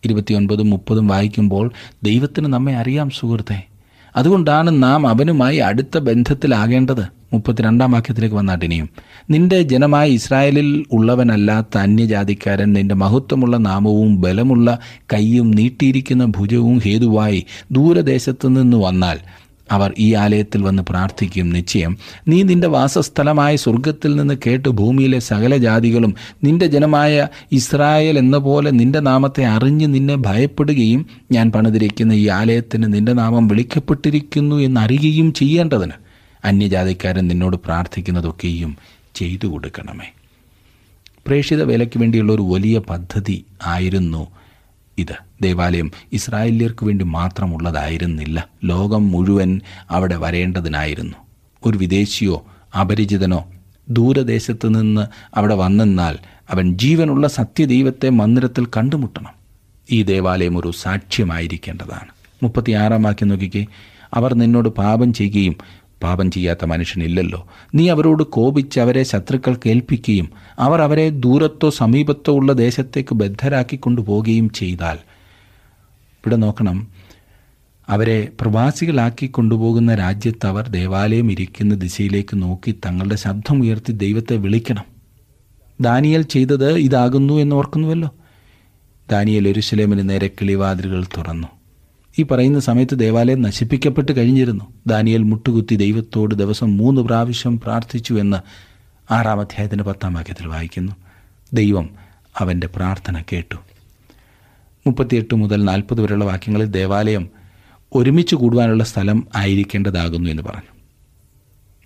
ഇരുപത്തിയൊൻപതും 0.05 0.71
മുപ്പതും 0.71 1.07
വായിക്കുമ്പോൾ 1.07 1.73
ദൈവത്തിന് 2.03 2.47
നമ്മെ 2.47 2.77
അറിയാം 2.77 3.11
സുഹൃത്തെ. 3.11 3.67
അതുകൊണ്ടാണ് 4.17 4.83
നാം 4.83 5.07
അവനുമായി 5.07 5.57
അടുത്ത 5.57 5.99
ബന്ധത്തിലാകേണ്ടത്. 5.99 7.19
മുപ്പത്തിരണ്ടാം 7.33 7.93
വാക്യത്തിലേക്ക് 7.93 8.37
വന്നാട്ടിനിയും 8.37 8.89
നിന്റെ 9.31 9.63
ജനമായ 9.63 10.09
ഇസ്രായേലിൽ 10.09 10.85
ഉള്ളവനല്ലാത്ത 10.93 11.79
അന്യജാതിക്കാരൻ 11.79 12.73
നിന്റെ 12.73 12.95
മഹത്വമുള്ള 12.95 13.57
നാമവും 13.57 14.21
ബലമുള്ള 14.21 14.79
കൈയും 15.13 15.51
നീട്ടിയിരിക്കുന്ന 15.51 16.25
ഭുജവും 16.25 16.79
ഹേതുവായി 16.79 17.47
ദൂരദേശത്തു 17.73 18.49
നിന്ന് 18.49 18.77
വന്നാൽ 18.77 19.19
അവർ 19.71 19.95
ഈ 19.99 20.15
ആലയത്തിൽ 20.15 20.63
വന്ന് 20.63 20.83
പ്രാർത്ഥിക്കും. 20.83 21.51
നിശ്ചയം 21.51 21.99
നീ 22.29 22.43
നിന്റെ 22.43 22.69
വാസസ്ഥലമായ 22.69 23.57
സ്വർഗത്തിൽ 23.57 24.17
നിന്ന് 24.17 24.35
കേട്ട് 24.47 24.69
ഭൂമിയിലെ 24.69 25.19
സകല 25.19 25.57
ജാതികളും 25.57 26.15
നിന്റെ 26.45 26.67
ജനമായ 26.67 27.29
ഇസ്രായേൽ 27.53 28.19
എന്ന 28.19 28.37
പോലെ 28.37 28.71
നിന്റെ 28.71 29.01
നാമത്തെ 29.01 29.45
അറിഞ്ഞ് 29.47 29.95
നിന്നെ 29.95 30.17
ഭയപ്പെടുകയും 30.17 31.07
ഞാൻ 31.33 31.53
പണിതിരിക്കുന്ന 31.53 32.13
ഈ 32.13 32.29
ആലയത്തിന് 32.29 32.95
നിന്റെ 32.95 33.13
നാമം 33.13 33.49
വിളിക്കപ്പെട്ടിരിക്കുന്നു 33.49 34.57
എന്നറിയുകയും 34.57 35.33
ചെയ്യേണ്ടതിന് 35.33 35.93
അന്യജാതിക്കാരൻ 36.45 37.29
നിന്നോട് 37.29 37.57
പ്രാർത്ഥിക്കുന്നതൊക്കെയും 37.57 38.77
ചെയ്തു 39.15 39.47
കൊടുക്കണമേ. 39.47 40.13
പ്രേക്ഷിത 41.27 41.63
വേലയ്ക്ക് 41.63 41.99
വേണ്ടിയുള്ള 41.99 42.33
ഒരു 42.33 42.43
വലിയ 42.43 42.79
പദ്ധതി 42.79 43.45
ആയിരുന്നു 43.67 44.27
ഇത്. 44.99 45.15
ദേവാലയം 45.43 45.91
ഇസ്രായേല്യർക്ക് 46.13 46.87
വേണ്ടി 46.87 47.05
മാത്രമുള്ളതായിരുന്നില്ല. 47.05 48.49
ലോകം 48.65 49.11
മുഴുവൻ 49.11 49.61
അവിടെ 49.91 50.17
വരേണ്ടതിനായിരുന്നു. 50.17 51.17
ഒരു 51.67 51.79
വിദേശിയോ 51.79 52.47
അപരിചിതനോ 52.81 53.47
ദൂരദേശത്ത് 53.89 54.81
നിന്ന് 54.81 55.07
അവിടെ 55.35 55.55
വന്നെന്നാൽ 55.55 56.19
അവൻ 56.51 56.79
ജീവനുള്ള 56.79 57.29
സത്യദൈവത്തെ 57.29 58.09
മന്ദിരത്തിൽ 58.09 58.67
കണ്ടുമുട്ടണം. 58.67 59.33
ഈ 59.91 60.03
ദേവാലയം 60.03 60.59
ഒരു 60.59 60.71
സാക്ഷ്യമായിരിക്കേണ്ടതാണ്. 60.71 62.09
മുപ്പത്തിയാറാം 62.43 63.03
വാക്യം 63.03 63.29
നോക്കിക്കേ. 63.29 63.67
അവർ 64.15 64.35
നിന്നോട് 64.35 64.69
പാപം 64.69 65.15
ചെയ്യുകയും 65.15 65.57
പാപം 66.03 66.31
ചെയ്യാത്ത 66.31 66.65
മനുഷ്യനില്ലല്ലോ. 66.65 67.47
നീ 67.75 67.89
അവരോട് 67.89 68.23
കോപിച്ച് 68.23 68.81
അവരെ 68.81 69.03
ശത്രുക്കൾ 69.03 69.57
ഏൽപ്പിക്കുകയും 69.67 70.31
അവർ 70.59 70.83
അവരെ 70.83 71.11
ദൂരത്തോ 71.11 71.71
സമീപത്തോ 71.71 72.37
ഉള്ള 72.37 72.53
ദേശത്തേക്ക് 72.53 73.15
ബദ്ധരാക്കി 73.15 73.77
കൊണ്ടുപോവുകയും 73.77 74.51
ചെയ്താൽ. 74.51 74.95
ഇവിടെ 76.19 76.37
നോക്കണം. 76.37 76.89
അവരെ 77.89 78.29
പ്രവാസികളാക്കി 78.41 79.27
കൊണ്ടുപോകുന്ന 79.27 79.95
രാജ്യത്ത് 79.95 80.47
അവർ 80.47 80.69
ദേവാലയം 80.69 81.33
ഇരിക്കുന്ന 81.33 81.75
ദിശയിലേക്ക് 81.75 82.43
നോക്കി 82.43 82.75
തങ്ങളുടെ 82.87 83.17
ശബ്ദം 83.17 83.63
ഉയർത്തി 83.63 83.93
ദൈവത്തെ 83.93 84.37
വിളിക്കണം. 84.37 84.85
ദാനിയൽ 85.81 86.23
ചെയ്തത് 86.23 86.79
ഇതാകുന്നു 86.79 87.35
എന്ന് 87.35 87.57
ഓർക്കുന്നുവല്ലോ. 87.57 88.15
ദാനിയൽ 89.11 89.49
എരുശലേമിന് 89.49 90.11
നേരെ 90.11 90.29
കിളിവാതിലുകൾ 90.29 91.05
തുറന്നു. 91.05 91.58
ഈ 92.19 92.23
പറയുന്ന 92.23 92.61
സമയത്ത് 92.61 92.99
ദേവാലയം 92.99 93.43
നശിപ്പിക്കപ്പെട്ട് 93.43 94.17
കഴിഞ്ഞിരുന്നു. 94.17 94.65
ദാനിയൽ 94.87 95.23
മുട്ടുകുത്തി 95.23 95.75
ദൈവത്തോട് 95.77 96.35
ദിവസം 96.35 96.77
മൂന്ന് 96.77 97.01
പ്രാവശ്യം 97.01 97.61
പ്രാർത്ഥിച്ചു 97.61 98.15
എന്ന് 98.15 98.37
ആറാം 99.13 99.41
അധ്യായത്തിന്റെ 99.41 99.85
പത്താം 99.85 100.15
വാക്യത്തിൽ 100.15 100.47
വായിക്കുന്നു. 100.47 100.93
ദൈവം 101.53 101.91
അവന്റെ 102.39 102.67
പ്രാർത്ഥന 102.67 103.23
കേട്ടു. 103.33 103.57
മുപ്പത്തിയെട്ട് 104.87 105.35
മുതൽ 105.35 105.65
നാൽപ്പത് 105.65 106.01
വരെയുള്ള 106.01 106.25
വാക്യങ്ങളിൽ 106.25 106.67
ദേവാലയം 106.67 107.29
ഒരുമിച്ച് 107.95 108.35
കൂടുവാനുള്ള 108.35 108.85
സ്ഥലം 108.85 109.29
ആയിരിക്കേണ്ടതാകുന്നു 109.37 110.31
എന്ന് 110.31 110.43
പറഞ്ഞു. 110.43 110.78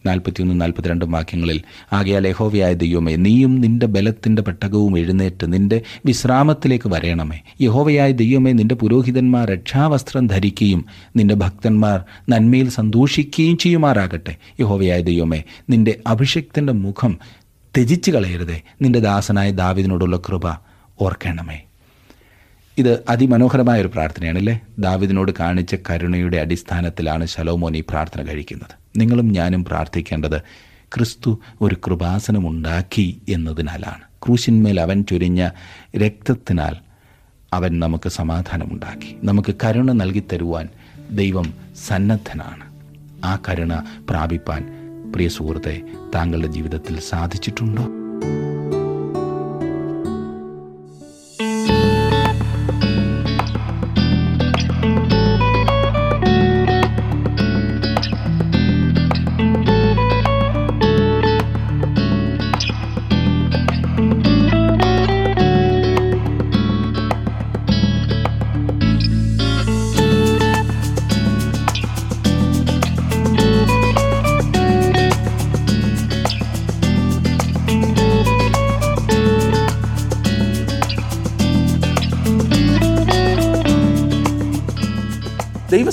നാൽപ്പത്തിയൊന്ന് 0.07 0.61
നാൽപ്പത്തിരണ്ടും 0.61 1.11
വാക്യങ്ങളിൽ 1.11 1.61
ആകയാൽ 1.93 2.27
യഹോവയായ 2.27 2.75
ദൈവമേ 2.75 3.17
നീയും 3.17 3.61
നിന്റെ 3.61 3.87
ബലത്തിന്റെ 3.87 4.43
പെട്ടകവും 4.43 4.99
എഴുന്നേറ്റ് 4.99 5.53
നിന്റെ 5.53 5.83
വിശ്രാമത്തിലേക്ക് 6.07 6.89
വരയണമേ 6.89 7.43
യഹോവയായ 7.61 8.13
ദൈവമേ 8.13 8.53
നിന്റെ 8.53 8.75
പുരോഹിതന്മാർ 8.75 9.49
രക്ഷാവസ്ത്രം 9.49 10.27
ധരിക്കുകയും 10.27 10.85
നിന്റെ 11.17 11.35
ഭക്തന്മാർ 11.35 12.05
നന്മയിൽ 12.29 12.69
സന്തോഷിക്കുകയും 12.69 13.57
ചെയ്യുമാറാകട്ടെ. 13.57 14.37
യഹോവയായ 14.61 15.01
ദൈവമേ 15.01 15.43
നിന്റെ 15.71 15.99
അഭിഷക്തന്റെ 16.07 16.73
മുഖം 16.73 17.19
ത്യജിച്ചു 17.77 18.11
കളയരുതേ. 18.11 18.63
നിന്റെ 18.83 18.99
ദാസനായ 18.99 19.51
ദാവിദിനോടുള്ള 19.51 20.17
കൃപ 20.17 20.47
ഓർക്കണമേ. 21.01 21.61
ഇത് 22.83 23.05
അതിമനോഹരമായ 23.09 23.81
ഒരു 23.81 23.89
പ്രാർത്ഥനയാണല്ലേ? 23.89 24.61
ദാവിദിനോട് 24.79 25.33
കാണിച്ച 25.41 25.75
കരുണയുടെ 25.91 26.37
അടിസ്ഥാനത്തിലാണ് 26.37 27.27
ശലോമോൻ 27.27 27.77
ഈ 27.77 27.81
പ്രാർത്ഥന 27.81 28.23
കഴിക്കുന്നത്. 28.23 29.01
നിങ്ങളും 29.01 29.33
ഞാനും 29.33 29.65
പ്രാർത്ഥിക്കേണ്ടത് 29.65 30.41
ക്രിസ്തു 30.95 31.41
ഒരു 31.61 31.77
കൃപാസനമുണ്ടാക്കി 31.87 33.23
എന്നതിനാലാണ്. 33.29 34.01
ക്രൂശിന്മേൽ 34.27 34.81
അവൻ 34.81 35.05
ചൊരിഞ്ഞ 35.05 35.49
രക്തത്തിനാൽ 35.97 36.77
അവൻ 37.53 37.81
നമുക്ക് 37.81 38.09
സമാധാനമുണ്ടാക്കി. 38.09 39.17
നമുക്ക് 39.25 39.55
കരുണ 39.65 39.93
നൽകി 39.93 40.23
തരുവാൻ 40.33 40.69
ദൈവം 41.11 41.55
സന്നദ്ധനാണ്. 41.87 42.65
ആ 43.25 43.39
കരുണ 43.49 43.75
പ്രാപിപ്പാൻ 44.11 44.63
പ്രിയ 45.13 45.29
സുഹൃത്തെ 45.29 45.81
താങ്കളുടെ 46.15 46.47
ജീവിതത്തിൽ 46.47 47.01
സാധിച്ചിട്ടുണ്ടോ? 47.01 47.89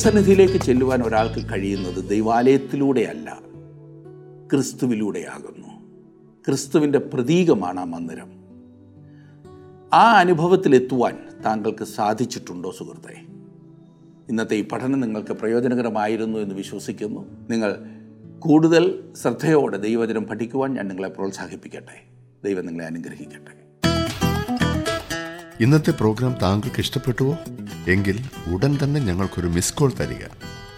ദൈവസന്നിധിയിലേക്ക് 0.10 0.66
ചെല്ലുവാൻ 0.66 1.02
ഒരാൾക്ക് 1.02 1.54
കഴിയുന്നത് 1.54 2.10
ദൈവാലയത്തിലൂടെയല്ല 2.10 3.40
ക്രിസ്തുവിലൂടെയാകുന്നു. 4.52 5.68
ക്രിസ്തുവിന്റെ 6.48 7.00
പ്രതീകമാണ് 7.00 7.80
ആ 7.80 7.84
മന്ദിരം. 7.84 8.32
ആ 9.94 10.12
അനുഭവത്തിലെത്തുവാൻ 10.12 11.18
താങ്കൾക്ക് 11.46 11.84
സാധിച്ചിട്ടുണ്ടോ 11.84 12.72
സുഹൃത്തെ? 12.72 13.14
ഇന്നത്തെ 14.30 14.56
ഈ 14.56 14.68
പഠനം 14.68 15.00
നിങ്ങൾക്ക് 15.00 15.34
പ്രയോജനകരമായിരുന്നു 15.34 16.40
എന്ന് 16.40 16.56
വിശ്വസിക്കുന്നു. 16.56 17.26
നിങ്ങൾ 17.50 17.76
കൂടുതൽ 18.40 19.04
ശ്രദ്ധയോടെ 19.22 19.78
ദൈവചനം 19.78 20.24
പഠിക്കുവാൻ 20.24 20.74
ഞാൻ 20.74 20.88
നിങ്ങളെ 20.88 21.10
പ്രോത്സാഹിപ്പിക്കട്ടെ. 21.10 22.04
ദൈവം 22.46 22.66
നിങ്ങളെ 22.66 22.86
അനുഗ്രഹിക്കട്ടെ. 22.86 23.70
ഇന്നത്തെ 25.64 25.92
പ്രോഗ്രാം 25.92 26.36
താങ്കൾക്ക് 26.42 26.80
ഇഷ്ടപ്പെട്ടുവോ? 26.80 27.38
എങ്കിൽ 27.90 28.20
ഉടൻ 28.48 28.80
തന്നെ 28.84 29.00
ഞങ്ങൾക്കൊരു 29.00 29.48
മിസ് 29.48 29.74
കോൾ 29.74 29.92
തരിക. 30.00 30.26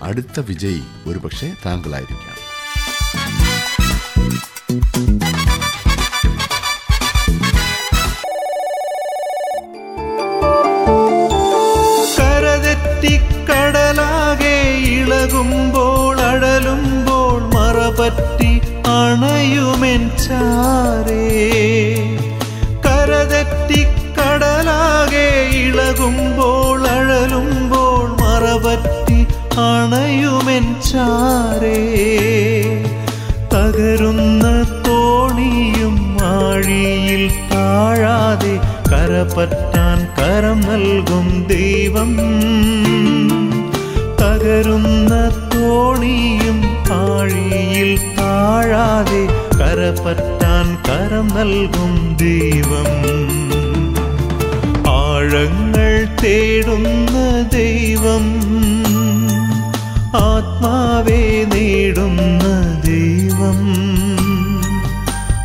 അടുത്ത 0.04 0.39
വിജയി 0.39 0.82
ഒരുപക്ഷെ 1.08 1.54
താങ്കളായിരിക്കാം. 1.65 2.52
അണയുമെൻ 18.86 20.10
ചാരേ. 20.17 21.19
കരതെറ്റിക്കടലാകെ 22.86 23.89
ഇളകുമ്പോൾ 25.54 26.40
ചാരേ 30.91 31.88
തകരുന്ന 33.54 34.43
തോണിയും 34.88 36.17
ആഴിയിൽ 36.21 37.32
താഴാതെ 37.54 38.60
കരപ്പറ്റാൻ 38.91 40.08
കരം 40.19 40.62
നൽകും 40.62 41.45
ദൈവം. 41.49 42.17
തകരുന്ന 44.21 45.30
തോണിയും 45.56 46.63
ആഴിയിൽ 46.91 47.99
താഴാതെ 48.19 49.27
കരപ്പറ്റാൻ 49.60 50.77
കരം 50.89 51.27
നൽകും 51.27 52.17
ദൈവം. 52.19 52.88
ആഴങ്ങൾ 54.91 56.08
തേടുന്ന 56.23 57.41
ദൈവം. 57.54 58.41
ആത്മാവെ 60.13 61.45
നേടുന്ന 61.54 62.43
ദൈവം. 62.86 63.60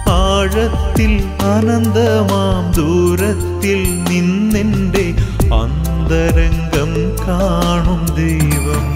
ആഴത്തിൽ 0.08 1.24
അനന്തമാം 1.42 2.72
ദൂരത്തിൽ 2.72 4.04
നിന്നെന്റെ 4.10 5.14
അന്തരംഗം 5.54 6.92
കാണും 7.28 8.14
ദൈവം. 8.14 8.95